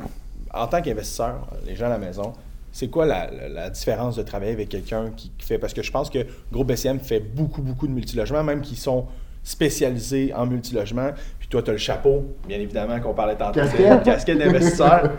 en 0.53 0.67
tant 0.67 0.81
qu'investisseur, 0.81 1.48
les 1.65 1.75
gens 1.75 1.88
à 1.88 1.89
la 1.89 1.98
maison, 1.98 2.33
c'est 2.72 2.88
quoi 2.90 3.06
la, 3.06 3.30
la- 3.32 3.50
la 3.50 3.70
différence 3.70 4.16
de 4.16 4.24
travailler 4.24 4.54
avec 4.54 4.70
quelqu'un 4.70 5.12
qui, 5.16 5.32
qui 5.38 5.46
fait. 5.46 5.58
Parce 5.58 5.74
que 5.74 5.82
je 5.84 5.92
pense 5.92 6.10
que 6.10 6.20
Groupe 6.51 6.68
BCM 6.68 7.00
fait 7.00 7.20
beaucoup, 7.20 7.62
beaucoup 7.62 7.88
de 7.88 7.92
multilogements, 7.94 8.44
même 8.44 8.62
qui 8.62 8.75
sont 8.75 9.06
spécialisés 9.44 10.34
en 10.36 10.46
multilogement. 10.46 11.10
Puis 11.40 11.48
toi, 11.48 11.62
tu 11.62 11.70
as 11.70 11.74
le 11.74 11.80
chapeau, 11.80 12.25
bien 12.48 12.60
évidemment, 12.60 13.00
qu'on 13.00 13.13
parlait 13.13 13.36
tantôt. 13.36 13.60
c'est 13.63 13.78
Casquette. 13.84 14.04
casquette 14.04 14.38
d'investisseur. 14.38 15.12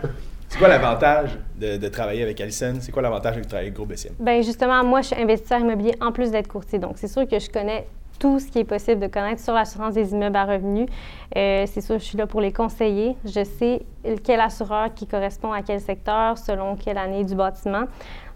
C'est 0.49 0.59
quoi 0.59 0.67
l'avantage 0.67 1.31
de, 1.59 1.77
de 1.77 1.87
travailler 1.87 2.21
avec 2.23 2.39
Alison? 2.39 2.75
C'est 2.79 2.91
quoi 2.91 3.01
l'avantage 3.01 3.37
de 3.37 3.43
travailler 3.43 3.67
avec 3.67 3.75
Groupe 3.75 3.89
BCM? 3.89 4.13
Bien, 4.19 4.41
justement, 4.41 4.83
moi, 4.83 5.01
je 5.01 5.07
suis 5.07 5.15
investisseur 5.21 5.59
immobilier 5.59 5.95
en 5.99 6.11
plus 6.11 6.29
d'être 6.31 6.47
courtier. 6.47 6.79
Donc, 6.79 6.93
c'est 6.97 7.07
sûr 7.07 7.27
que 7.27 7.39
je 7.39 7.49
connais 7.49 7.85
tout 8.23 8.39
ce 8.39 8.47
qui 8.47 8.59
est 8.59 8.63
possible 8.63 9.01
de 9.01 9.07
connaître 9.07 9.41
sur 9.41 9.53
l'assurance 9.53 9.95
des 9.95 10.13
immeubles 10.13 10.37
à 10.37 10.45
revenus. 10.45 10.87
Euh, 11.35 11.65
c'est 11.67 11.81
sûr, 11.81 11.99
je 11.99 12.05
suis 12.05 12.17
là 12.17 12.25
pour 12.25 12.39
les 12.39 12.53
conseiller. 12.53 13.17
Je 13.25 13.43
sais 13.43 13.85
quel 14.23 14.39
assureur 14.39 14.93
qui 14.93 15.07
correspond 15.07 15.51
à 15.51 15.61
quel 15.61 15.81
secteur, 15.81 16.37
selon 16.37 16.77
quelle 16.77 16.97
année 16.97 17.25
du 17.25 17.35
bâtiment. 17.35 17.83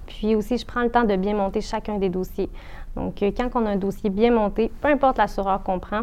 Puis 0.06 0.36
aussi, 0.36 0.58
je 0.58 0.65
prends 0.65 0.84
le 0.84 0.89
temps 0.89 1.06
de 1.06 1.15
bien 1.15 1.34
monter 1.36 1.62
chacun 1.62 2.00
des 2.00 2.10
dossiers. 2.10 2.50
Donc, 2.98 3.24
euh, 3.24 3.32
quand 3.32 3.50
on 3.56 3.65
a 3.65 3.70
un 3.70 3.75
dossier 3.77 4.10
bien 4.10 4.29
monté, 4.29 4.70
peu 4.82 4.89
importe 4.89 5.20
l'assureur 5.20 5.63
qu'on 5.63 5.79
prend, 5.79 6.01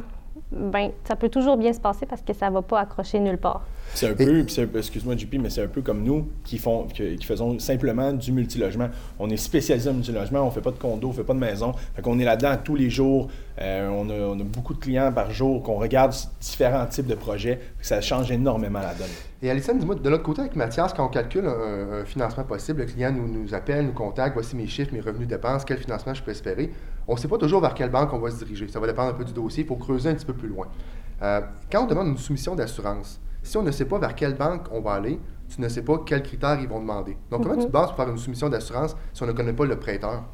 ben, 0.57 0.91
ça 1.07 1.17
peut 1.17 1.29
toujours 1.29 1.57
bien 1.57 1.73
se 1.73 1.81
passer 1.81 2.07
parce 2.07 2.23
que 2.23 2.33
ça 2.33 2.49
ne 2.49 2.55
va 2.55 2.63
pas 2.63 2.81
accrocher 2.81 3.21
nulle 3.21 3.39
part. 3.39 3.63
C'est 3.95 4.09
un 4.09 4.15
peu, 4.15 4.41
excuse-moi 4.77 5.17
JP, 5.17 5.35
mais 5.41 5.51
c'est 5.51 5.63
un 5.63 5.69
peu 5.69 5.83
comme 5.83 6.03
nous 6.03 6.29
qui 6.45 6.59
font, 6.59 6.85
qui, 6.85 7.17
qui 7.17 7.27
faisons 7.27 7.59
simplement 7.59 8.13
du 8.13 8.33
multilogement. 8.33 8.89
On 9.19 9.31
est 9.31 9.37
spécialisé 9.37 9.91
en 9.91 9.95
multilogement, 9.95 10.47
on 10.47 10.51
fait 10.51 10.61
pas 10.61 10.71
de 10.71 10.79
condo, 10.79 11.09
on 11.09 11.13
fait 11.13 11.25
pas 11.25 11.35
de 11.35 11.39
maison. 11.39 11.73
Fait 11.95 12.03
qu'on 12.03 12.19
est 12.19 12.25
là-dedans 12.25 12.57
tous 12.63 12.75
les 12.75 12.91
jours. 12.91 13.29
Euh, 13.61 13.89
on, 13.89 14.11
a, 14.11 14.15
on 14.15 14.41
a 14.41 14.43
beaucoup 14.43 14.75
de 14.75 14.81
clients 14.81 15.13
par 15.13 15.31
jour 15.31 15.63
qu'on 15.63 15.79
regarde 15.79 16.13
différents 16.41 16.87
types 16.87 17.07
de 17.07 17.15
projets. 17.15 17.61
Ça 17.81 18.01
change 18.01 18.31
énormément 18.33 18.81
la 18.81 18.95
donne. 18.95 19.07
Et 19.43 19.51
Alison, 19.51 19.75
dis-moi, 19.75 19.95
de 19.95 20.09
l'autre 20.09 20.23
côté, 20.23 20.41
avec 20.41 20.57
Mathias, 20.57 20.93
quand 20.95 21.05
on 21.05 21.11
calcule 21.11 21.47
un, 21.47 22.01
un 22.01 22.05
financement 22.05 22.45
possible, 22.45 22.81
le 22.81 22.87
client 22.87 23.13
nous, 23.13 23.29
nous 23.29 23.55
appelle, 23.55 23.87
nous 23.87 23.93
contacte, 23.93 24.35
voici 24.35 24.57
mes 24.57 24.67
chiffres, 24.67 24.93
mes 24.93 25.01
revenus 25.01 25.29
dépenses, 25.29 25.65
quel 25.65 25.79
financement 25.79 26.15
je 26.15 26.23
peux 26.23 26.31
espérer. 26.31 26.73
On 27.07 27.15
ne 27.15 27.19
sait 27.19 27.29
pas 27.29 27.39
toujours 27.39 27.61
vers 27.61 27.75
quelle 27.75 27.91
banque 27.91 28.13
on 28.13 28.19
va 28.19 28.31
se 28.31 28.39
diriger. 28.39 28.69
Ça 28.69 28.81
va 28.81 28.87
dépendre 28.87 29.11
un 29.11 29.15
peu 29.15 29.25
du 29.25 29.33
dossier. 29.33 29.65
Il 29.65 29.67
faut 29.67 29.77
creuser 29.77 30.11
un 30.11 30.15
petit 30.15 30.27
peu 30.27 30.33
plus 30.33 30.49
loin. 30.49 30.67
Euh, 31.23 31.41
quand 31.71 31.85
on 31.85 31.87
demande 31.87 32.09
une 32.09 32.19
soumission 32.19 32.55
d'assurance, 32.55 33.21
si 33.43 33.57
on 33.57 33.63
ne 33.63 33.71
sait 33.71 33.85
pas 33.85 33.99
vers 33.99 34.15
quelle 34.15 34.35
banque 34.35 34.67
on 34.73 34.81
va 34.81 34.93
aller, 34.93 35.21
tu 35.49 35.61
ne 35.61 35.69
sais 35.69 35.83
pas 35.83 35.99
quels 35.99 36.23
critères 36.23 36.59
ils 36.61 36.69
vont 36.69 36.81
demander. 36.81 37.17
Donc, 37.31 37.43
comment 37.43 37.57
tu 37.57 37.67
te 37.67 37.71
bases 37.71 37.89
pour 37.89 37.97
faire 37.97 38.09
une 38.09 38.19
soumission 38.19 38.49
d'assurance 38.49 38.97
si 39.13 39.23
on 39.23 39.27
ne 39.27 39.33
connaît 39.33 39.53
pas 39.53 39.67
le 39.67 39.79
prêteur? 39.79 40.25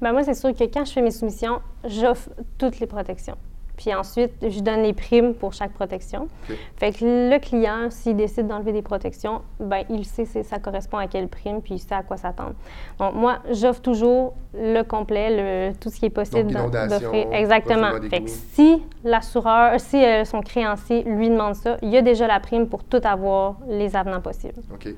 Ben 0.00 0.12
moi, 0.12 0.24
c'est 0.24 0.34
sûr 0.34 0.52
que 0.52 0.64
quand 0.64 0.84
je 0.84 0.92
fais 0.92 1.02
mes 1.02 1.10
soumissions, 1.10 1.60
j'offre 1.84 2.30
toutes 2.58 2.80
les 2.80 2.86
protections. 2.86 3.36
Puis 3.76 3.94
ensuite, 3.94 4.32
je 4.42 4.60
donne 4.60 4.82
les 4.82 4.92
primes 4.92 5.34
pour 5.34 5.52
chaque 5.52 5.72
protection. 5.72 6.28
Fait 6.76 6.92
que 6.92 7.04
le 7.04 7.38
client, 7.38 7.90
s'il 7.90 8.16
décide 8.16 8.46
d'enlever 8.46 8.72
des 8.72 8.82
protections, 8.82 9.42
ben 9.60 9.84
il 9.90 10.04
sait 10.04 10.24
ça 10.24 10.58
correspond 10.58 10.98
à 10.98 11.06
quelle 11.06 11.28
prime, 11.28 11.60
puis 11.60 11.74
il 11.74 11.78
sait 11.78 11.94
à 11.94 12.02
quoi 12.02 12.16
s'attendre. 12.16 12.54
Donc 12.98 13.14
moi, 13.14 13.38
j'offre 13.50 13.80
toujours 13.80 14.34
le 14.54 14.82
complet, 14.82 15.70
le, 15.70 15.74
tout 15.78 15.90
ce 15.90 15.98
qui 15.98 16.06
est 16.06 16.10
possible 16.10 16.52
d'offrir. 16.52 17.32
Exactement. 17.32 17.90
Fait 18.08 18.22
que 18.22 18.30
si 18.30 18.82
l'assureur, 19.04 19.78
si 19.78 20.02
euh, 20.04 20.24
son 20.24 20.40
créancier 20.40 21.02
lui 21.04 21.28
demande 21.28 21.54
ça, 21.54 21.76
il 21.82 21.90
y 21.90 21.96
a 21.96 22.02
déjà 22.02 22.26
la 22.26 22.40
prime 22.40 22.68
pour 22.68 22.84
tout 22.84 23.00
avoir 23.04 23.56
les 23.68 23.94
avenants 23.96 24.20
possibles. 24.20 24.60
OK. 24.72 24.88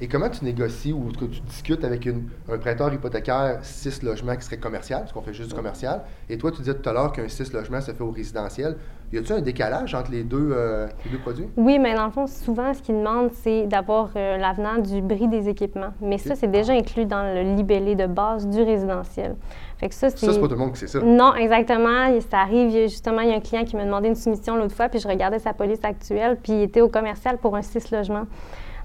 Et 0.00 0.06
comment 0.06 0.28
tu 0.28 0.44
négocies 0.44 0.92
ou 0.92 1.10
que 1.18 1.24
tu 1.24 1.40
discutes 1.40 1.82
avec 1.84 2.06
une- 2.06 2.28
un 2.48 2.56
prêteur 2.58 2.92
hypothécaire 2.92 3.58
6 3.62 4.02
logements 4.04 4.36
qui 4.36 4.42
serait 4.44 4.58
commercial, 4.58 5.00
parce 5.00 5.12
qu'on 5.12 5.22
fait 5.22 5.34
juste 5.34 5.48
du 5.50 5.56
commercial, 5.56 6.02
et 6.30 6.38
toi, 6.38 6.52
tu 6.52 6.58
disais 6.58 6.74
tout 6.74 6.88
à 6.88 6.92
l'heure 6.92 7.10
qu'un 7.12 7.26
6 7.28 7.52
logements 7.52 7.80
se 7.80 7.90
fait 7.90 8.02
au 8.04 8.10
résidentiel. 8.12 8.76
Y 9.12 9.18
a-t-il 9.18 9.32
un 9.32 9.40
décalage 9.40 9.94
entre 9.96 10.10
les 10.12 10.22
deux, 10.22 10.50
euh, 10.52 10.86
les 11.04 11.10
deux 11.10 11.18
produits? 11.18 11.48
Oui, 11.56 11.78
mais 11.80 11.94
dans 11.96 12.04
le 12.04 12.12
fond, 12.12 12.26
souvent, 12.28 12.72
ce 12.74 12.80
qu'ils 12.82 12.96
demandent, 12.96 13.32
c'est 13.32 13.66
d'avoir 13.66 14.10
euh, 14.14 14.36
l'avenant 14.36 14.78
du 14.78 15.00
bris 15.02 15.26
des 15.26 15.48
équipements. 15.48 15.94
Mais 16.00 16.18
ça, 16.18 16.36
c'est 16.36 16.46
déjà 16.50 16.74
inclus 16.74 17.06
dans 17.06 17.22
le 17.34 17.56
libellé 17.56 17.94
de 17.96 18.06
base 18.06 18.46
du 18.46 18.62
résidentiel. 18.62 19.34
Fait 19.78 19.88
que 19.88 19.94
ça, 19.94 20.10
c'est... 20.10 20.26
Ça, 20.26 20.32
c'est 20.32 20.40
pas 20.40 20.46
tout 20.46 20.52
le 20.52 20.58
monde 20.60 20.72
qui 20.74 20.80
sait 20.80 20.86
ça. 20.88 21.00
Non, 21.00 21.34
exactement. 21.34 22.20
Ça 22.30 22.38
arrive, 22.40 22.70
justement, 22.88 23.22
il 23.22 23.30
y 23.30 23.32
a 23.32 23.36
un 23.36 23.40
client 23.40 23.64
qui 23.64 23.74
m'a 23.76 23.84
demandé 23.84 24.08
une 24.08 24.14
soumission 24.14 24.54
l'autre 24.56 24.74
fois, 24.76 24.88
puis 24.90 25.00
je 25.00 25.08
regardais 25.08 25.38
sa 25.40 25.54
police 25.54 25.82
actuelle, 25.82 26.36
puis 26.40 26.52
il 26.52 26.62
était 26.62 26.82
au 26.82 26.88
commercial 26.88 27.38
pour 27.38 27.56
un 27.56 27.62
6 27.62 27.90
logements. 27.90 28.26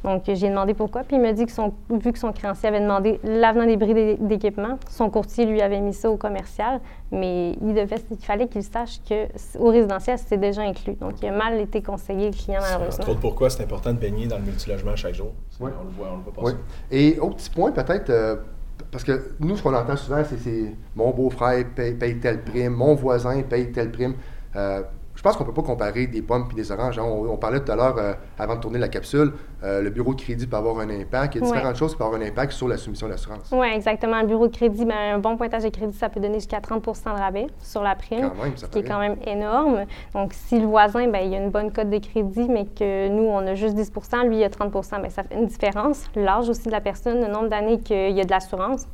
Donc, 0.03 0.23
j'ai 0.27 0.49
demandé 0.49 0.73
pourquoi, 0.73 1.03
puis 1.03 1.15
il 1.15 1.21
m'a 1.21 1.31
dit 1.31 1.45
que 1.45 1.51
son, 1.51 1.73
vu 1.89 2.11
que 2.11 2.19
son 2.19 2.33
créancier 2.33 2.67
avait 2.67 2.81
demandé 2.81 3.19
l'avenant 3.23 3.65
des 3.65 3.77
bris 3.77 3.93
d'é- 3.93 4.17
d'équipement, 4.19 4.77
son 4.89 5.09
courtier 5.09 5.45
lui 5.45 5.61
avait 5.61 5.79
mis 5.79 5.93
ça 5.93 6.09
au 6.11 6.17
commercial, 6.17 6.81
mais 7.11 7.53
il, 7.61 7.73
devait, 7.73 7.95
il 8.11 8.17
fallait 8.17 8.47
qu'il 8.47 8.63
sache 8.63 8.99
que 9.07 9.27
au 9.59 9.69
résidentiel, 9.69 10.17
c'est 10.17 10.37
déjà 10.37 10.61
inclus. 10.63 10.95
Donc, 10.95 11.13
il 11.21 11.27
a 11.29 11.31
mal 11.31 11.59
été 11.59 11.81
conseillé, 11.81 12.31
le 12.31 12.35
client, 12.35 12.59
Entre 12.59 12.69
malheureusement. 12.73 13.05
autres, 13.09 13.19
pourquoi 13.21 13.49
c'est 13.49 13.63
important 13.63 13.93
de 13.93 13.97
baigner 13.97 14.27
dans 14.27 14.37
le 14.37 14.43
multilogement 14.43 14.95
chaque 14.95 15.13
jour? 15.15 15.31
Ouais. 15.61 15.71
On 15.79 15.83
le 15.85 15.89
voit, 15.91 16.07
on 16.11 16.17
le 16.17 16.23
voit 16.23 16.43
Oui. 16.43 16.51
passer. 16.51 16.57
Et 16.91 17.19
autre 17.19 17.35
petit 17.37 17.49
point, 17.49 17.71
peut-être, 17.71 18.09
euh, 18.09 18.35
parce 18.91 19.05
que 19.05 19.31
nous, 19.39 19.55
ce 19.55 19.63
qu'on 19.63 19.73
entend 19.73 19.95
souvent, 19.95 20.21
c'est, 20.27 20.37
c'est 20.37 20.73
mon 20.95 21.11
beau-frère 21.11 21.63
paye, 21.75 21.93
paye 21.93 22.19
telle 22.19 22.41
prime, 22.43 22.73
mon 22.73 22.93
voisin 22.93 23.41
paye 23.43 23.71
telle 23.71 23.91
prime. 23.91 24.15
Euh, 24.55 24.81
je 25.15 25.21
pense 25.21 25.35
qu'on 25.37 25.43
ne 25.43 25.49
peut 25.49 25.53
pas 25.61 25.61
comparer 25.67 26.07
des 26.07 26.21
pommes 26.21 26.47
et 26.51 26.55
des 26.55 26.71
oranges. 26.71 26.97
hein. 26.97 27.03
On, 27.05 27.27
on 27.29 27.37
parlait 27.37 27.59
tout 27.59 27.71
à 27.71 27.75
l'heure, 27.75 27.95
euh, 27.97 28.13
avant 28.39 28.55
de 28.55 28.59
tourner 28.61 28.79
la 28.79 28.87
capsule, 28.87 29.31
euh, 29.63 29.81
le 29.81 29.89
bureau 29.89 30.13
de 30.15 30.21
crédit 30.21 30.47
peut 30.47 30.57
avoir 30.57 30.79
un 30.79 30.89
impact. 30.89 31.35
Il 31.35 31.41
y 31.41 31.43
a 31.43 31.47
Ouais. 31.47 31.53
différentes 31.53 31.75
choses 31.75 31.91
qui 31.91 31.97
peuvent 31.97 32.07
avoir 32.07 32.21
un 32.21 32.25
impact 32.25 32.51
sur 32.53 32.67
la 32.67 32.77
soumission 32.77 33.07
d'assurance. 33.07 33.49
Oui, 33.51 33.67
exactement. 33.73 34.19
Le 34.21 34.27
bureau 34.27 34.47
de 34.47 34.55
crédit, 34.55 34.85
ben, 34.85 35.15
un 35.15 35.19
bon 35.19 35.37
pointage 35.37 35.63
de 35.63 35.69
crédit, 35.69 35.95
ça 35.97 36.09
peut 36.09 36.19
donner 36.19 36.35
jusqu'à 36.35 36.59
30% 36.59 37.13
de 37.13 37.19
rabais 37.19 37.47
sur 37.59 37.83
la 37.83 37.95
prime, 37.95 38.29
Quand 38.35 38.43
même, 38.43 38.57
ça 38.57 38.65
ce 38.67 38.71
qui 38.71 38.79
est 38.79 38.83
quand 38.83 38.99
même 38.99 39.17
énorme. 39.27 39.85
Donc, 40.13 40.33
si 40.33 40.59
le 40.59 40.65
voisin, 40.65 41.07
ben, 41.07 41.19
il 41.19 41.33
a 41.35 41.37
une 41.37 41.51
bonne 41.51 41.71
cote 41.71 41.89
de 41.89 41.99
crédit, 41.99 42.47
mais 42.49 42.65
que 42.65 43.07
nous, 43.09 43.23
on 43.23 43.45
a 43.45 43.53
juste 43.55 43.75
10% 43.75 44.27
lui, 44.27 44.37
il 44.39 44.43
a 44.43 44.49
30% 44.49 45.01
ben, 45.01 45.09
ça 45.09 45.23
fait 45.23 45.35
une 45.35 45.45
différence. 45.47 46.05
L'âge 46.15 46.49
aussi 46.49 46.65
de 46.67 46.71
la 46.71 46.81
personne, 46.81 47.21
le 47.21 47.27
nombre 47.27 47.49
d'années 47.49 47.79
qu'il 47.79 48.11
y 48.11 48.19
a 48.21 48.23
de 48.25 48.31
l'assurance. 48.31 48.87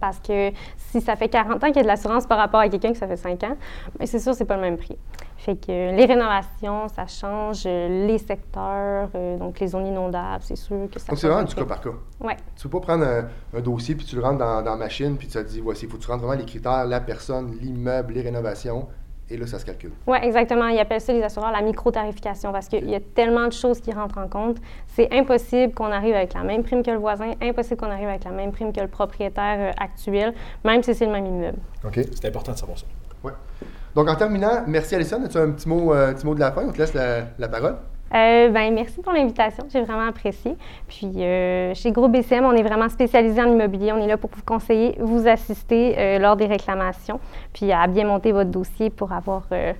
Parce 0.00 0.18
que 0.18 0.50
si 0.76 1.00
ça 1.00 1.16
fait 1.16 1.28
40 1.28 1.62
ans 1.62 1.66
qu'il 1.68 1.76
y 1.76 1.80
a 1.80 1.82
de 1.82 1.86
l'assurance 1.88 2.26
par 2.26 2.38
rapport 2.38 2.60
à 2.60 2.68
quelqu'un 2.68 2.92
que 2.92 2.98
ça 2.98 3.06
fait 3.06 3.16
5 3.16 3.42
ans, 3.44 3.56
ben, 3.98 4.06
c'est 4.06 4.18
sûr, 4.18 4.34
c'est 4.34 4.44
pas 4.44 4.56
le 4.56 4.62
même 4.62 4.76
prix. 4.76 4.98
Fait 5.36 5.56
que 5.56 5.70
euh, 5.70 5.92
les 5.92 6.04
rénovations, 6.04 6.88
ça 6.88 7.06
change, 7.06 7.62
euh, 7.64 8.06
les 8.06 8.18
secteurs, 8.18 9.08
euh, 9.14 9.38
donc 9.38 9.58
les 9.58 9.68
zones 9.68 9.86
inondables, 9.86 10.42
c'est 10.42 10.56
sûr 10.56 10.86
que 10.92 11.00
ça 11.00 11.06
Donc, 11.08 11.18
c'est 11.18 11.28
vraiment 11.28 11.44
du 11.44 11.54
cas 11.54 11.64
par 11.64 11.80
cas. 11.80 11.90
Ouais. 12.20 12.36
Tu 12.56 12.68
peux 12.68 12.78
pas 12.78 12.86
prendre 12.86 13.04
un, 13.04 13.24
un 13.56 13.60
dossier 13.60 13.94
puis 13.94 14.04
tu 14.04 14.16
le 14.16 14.22
rentres 14.22 14.38
dans, 14.38 14.62
dans 14.62 14.72
la 14.72 14.76
machine 14.76 15.16
puis 15.16 15.28
tu 15.28 15.32
te 15.32 15.42
dis 15.42 15.60
voici, 15.60 15.86
il 15.86 15.90
faut 15.90 15.96
que 15.96 16.02
tu 16.02 16.10
rentres 16.10 16.24
vraiment 16.24 16.38
les 16.38 16.44
critères, 16.44 16.84
la 16.84 17.00
personne, 17.00 17.56
l'immeuble, 17.58 18.12
les 18.12 18.20
rénovations, 18.20 18.86
et 19.30 19.36
là, 19.36 19.46
ça 19.46 19.58
se 19.58 19.64
calcule. 19.64 19.92
Oui, 20.06 20.18
exactement. 20.22 20.66
Ils 20.68 20.78
appellent 20.78 21.00
ça, 21.00 21.12
les 21.12 21.22
assureurs, 21.22 21.52
la 21.52 21.62
micro-tarification 21.62 22.52
parce 22.52 22.68
qu'il 22.68 22.88
y 22.90 22.94
a 22.94 23.00
tellement 23.00 23.46
de 23.46 23.52
choses 23.52 23.80
qui 23.80 23.92
rentrent 23.92 24.18
en 24.18 24.28
compte. 24.28 24.56
C'est 24.88 25.08
impossible 25.12 25.72
qu'on 25.72 25.92
arrive 25.92 26.14
avec 26.14 26.34
la 26.34 26.42
même 26.42 26.62
prime 26.64 26.82
que 26.82 26.90
le 26.90 26.98
voisin, 26.98 27.32
impossible 27.40 27.76
qu'on 27.76 27.90
arrive 27.90 28.08
avec 28.08 28.24
la 28.24 28.32
même 28.32 28.50
prime 28.50 28.72
que 28.72 28.80
le 28.80 28.88
propriétaire 28.88 29.70
euh, 29.70 29.82
actuel, 29.82 30.34
même 30.64 30.82
si 30.82 30.94
c'est 30.94 31.06
le 31.06 31.12
même 31.12 31.26
immeuble. 31.26 31.58
OK. 31.84 32.00
C'est 32.12 32.26
important 32.26 32.52
de 32.52 32.58
savoir 32.58 32.78
ça. 32.78 32.86
Ouais. 33.22 33.32
Donc, 33.94 34.08
en 34.08 34.14
terminant, 34.16 34.64
merci 34.66 34.94
Alison. 34.94 35.22
As-tu 35.24 35.38
un 35.38 35.50
petit 35.50 35.68
mot, 35.68 35.94
euh, 35.94 36.10
un 36.10 36.14
petit 36.14 36.26
mot 36.26 36.34
de 36.34 36.40
la 36.40 36.52
fin? 36.52 36.64
On 36.66 36.72
te 36.72 36.78
laisse 36.78 36.94
la, 36.94 37.26
la 37.38 37.48
parole. 37.48 37.76
Euh, 38.12 38.48
ben, 38.48 38.74
merci 38.74 39.00
pour 39.02 39.12
l'invitation, 39.12 39.64
j'ai 39.72 39.82
vraiment 39.82 40.08
apprécié. 40.08 40.56
Puis 40.88 41.10
euh, 41.16 41.72
chez 41.74 41.92
Groupe 41.92 42.12
BCM, 42.12 42.44
on 42.44 42.52
est 42.52 42.62
vraiment 42.62 42.88
spécialisé 42.88 43.40
en 43.40 43.52
immobilier. 43.52 43.92
On 43.92 44.02
est 44.02 44.08
là 44.08 44.16
pour 44.16 44.30
vous 44.34 44.42
conseiller, 44.44 44.96
vous 44.98 45.28
assister 45.28 45.94
euh, 45.96 46.18
lors 46.18 46.36
des 46.36 46.46
réclamations, 46.46 47.20
puis 47.52 47.70
à 47.72 47.86
bien 47.86 48.04
monter 48.04 48.32
votre 48.32 48.50
dossier 48.50 48.90
pour 48.90 49.12
avoir 49.12 49.42
euh, 49.52 49.72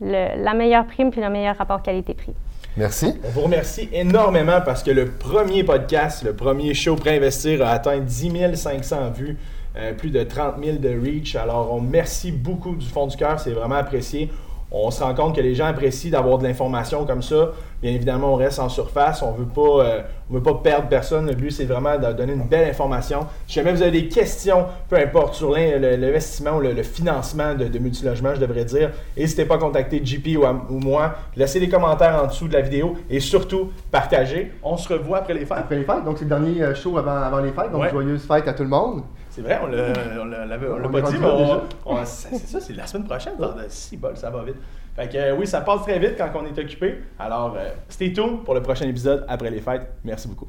le- 0.00 0.42
la 0.42 0.54
meilleure 0.54 0.86
prime 0.86 1.10
puis 1.10 1.20
le 1.20 1.28
meilleur 1.28 1.56
rapport 1.58 1.82
qualité-prix. 1.82 2.32
Merci. 2.76 3.20
On 3.24 3.28
vous 3.28 3.42
remercie 3.42 3.88
énormément 3.92 4.60
parce 4.64 4.82
que 4.82 4.90
le 4.90 5.06
premier 5.10 5.62
podcast, 5.62 6.24
le 6.24 6.34
premier 6.34 6.74
show 6.74 6.96
Préinvestir 6.96 7.64
a 7.64 7.70
atteint 7.70 7.98
10 8.00 8.56
500 8.56 9.10
vues, 9.10 9.36
euh, 9.76 9.92
plus 9.92 10.10
de 10.10 10.22
30 10.22 10.54
000 10.64 10.78
de 10.78 10.88
reach. 10.88 11.36
Alors, 11.36 11.72
on 11.72 11.80
merci 11.80 12.32
beaucoup 12.32 12.74
du 12.74 12.86
fond 12.86 13.06
du 13.06 13.16
cœur, 13.16 13.38
c'est 13.38 13.52
vraiment 13.52 13.76
apprécié. 13.76 14.30
On 14.76 14.90
se 14.90 15.02
rend 15.04 15.14
compte 15.14 15.36
que 15.36 15.40
les 15.40 15.54
gens 15.54 15.66
apprécient 15.66 16.10
d'avoir 16.10 16.38
de 16.38 16.42
l'information 16.48 17.04
comme 17.06 17.22
ça. 17.22 17.50
Bien 17.80 17.92
évidemment, 17.92 18.32
on 18.32 18.36
reste 18.36 18.58
en 18.58 18.68
surface. 18.68 19.22
On 19.22 19.30
veut 19.30 19.44
pas, 19.46 19.60
euh, 19.84 20.00
on 20.28 20.34
veut 20.34 20.42
pas 20.42 20.54
perdre 20.54 20.88
personne. 20.88 21.26
Le 21.28 21.34
but, 21.34 21.52
c'est 21.52 21.64
vraiment 21.64 21.96
de 21.96 22.12
donner 22.12 22.32
une 22.32 22.42
belle 22.42 22.68
information. 22.70 23.20
Si 23.46 23.54
jamais 23.54 23.72
vous 23.72 23.82
avez 23.82 23.92
des 23.92 24.08
questions, 24.08 24.66
peu 24.88 24.96
importe 24.96 25.34
sur 25.34 25.52
l'investissement 25.52 26.56
ou 26.56 26.60
le, 26.60 26.72
le 26.72 26.82
financement 26.82 27.54
de, 27.54 27.66
de 27.66 27.78
multilogement, 27.78 28.34
je 28.34 28.40
devrais 28.40 28.64
dire, 28.64 28.90
n'hésitez 29.16 29.44
pas 29.44 29.54
à 29.54 29.58
contacter 29.58 30.00
JP 30.04 30.38
ou, 30.38 30.44
à- 30.44 30.60
ou 30.68 30.80
moi. 30.80 31.14
Laissez 31.36 31.60
des 31.60 31.68
commentaires 31.68 32.20
en 32.22 32.26
dessous 32.26 32.48
de 32.48 32.54
la 32.54 32.62
vidéo 32.62 32.94
et 33.08 33.20
surtout, 33.20 33.70
partagez. 33.92 34.52
On 34.62 34.76
se 34.76 34.92
revoit 34.92 35.18
après 35.18 35.34
les 35.34 35.46
fêtes. 35.46 35.58
Après 35.58 35.76
les 35.76 35.84
fêtes, 35.84 36.04
donc 36.04 36.18
c'est 36.18 36.24
le 36.24 36.30
dernier 36.30 36.62
euh, 36.62 36.74
show 36.74 36.98
avant, 36.98 37.12
avant 37.16 37.38
les 37.38 37.52
fêtes. 37.52 37.70
Donc, 37.70 37.82
Ouais. 37.82 37.90
joyeuses 37.90 38.26
fêtes 38.26 38.48
à 38.48 38.52
tout 38.54 38.64
le 38.64 38.68
monde. 38.70 39.02
C'est 39.34 39.40
vrai, 39.42 39.58
on 39.62 39.66
l'a 39.66 40.88
pas 40.88 41.00
dit, 41.10 41.16
mais 41.18 41.26
on- 41.26 41.92
on- 41.92 42.04
c'est 42.04 42.36
ça, 42.36 42.60
c'est 42.60 42.72
la 42.74 42.86
semaine 42.86 43.04
prochaine. 43.06 43.34
Si 43.68 43.96
bol, 43.96 44.16
ça 44.16 44.30
va 44.30 44.42
vite. 44.44 44.56
Fait 44.94 45.08
que 45.08 45.16
euh, 45.16 45.34
oui, 45.36 45.46
ça 45.46 45.60
passe 45.62 45.82
très 45.82 45.98
vite 45.98 46.14
quand 46.16 46.30
on 46.40 46.46
est 46.46 46.56
occupé. 46.58 47.00
Alors, 47.18 47.56
euh, 47.58 47.68
stay 47.88 48.12
tuned 48.12 48.44
pour 48.44 48.54
le 48.54 48.62
prochain 48.62 48.86
épisode 48.86 49.24
après 49.28 49.50
les 49.50 49.60
fêtes. 49.60 49.88
Merci 50.04 50.28
beaucoup. 50.28 50.48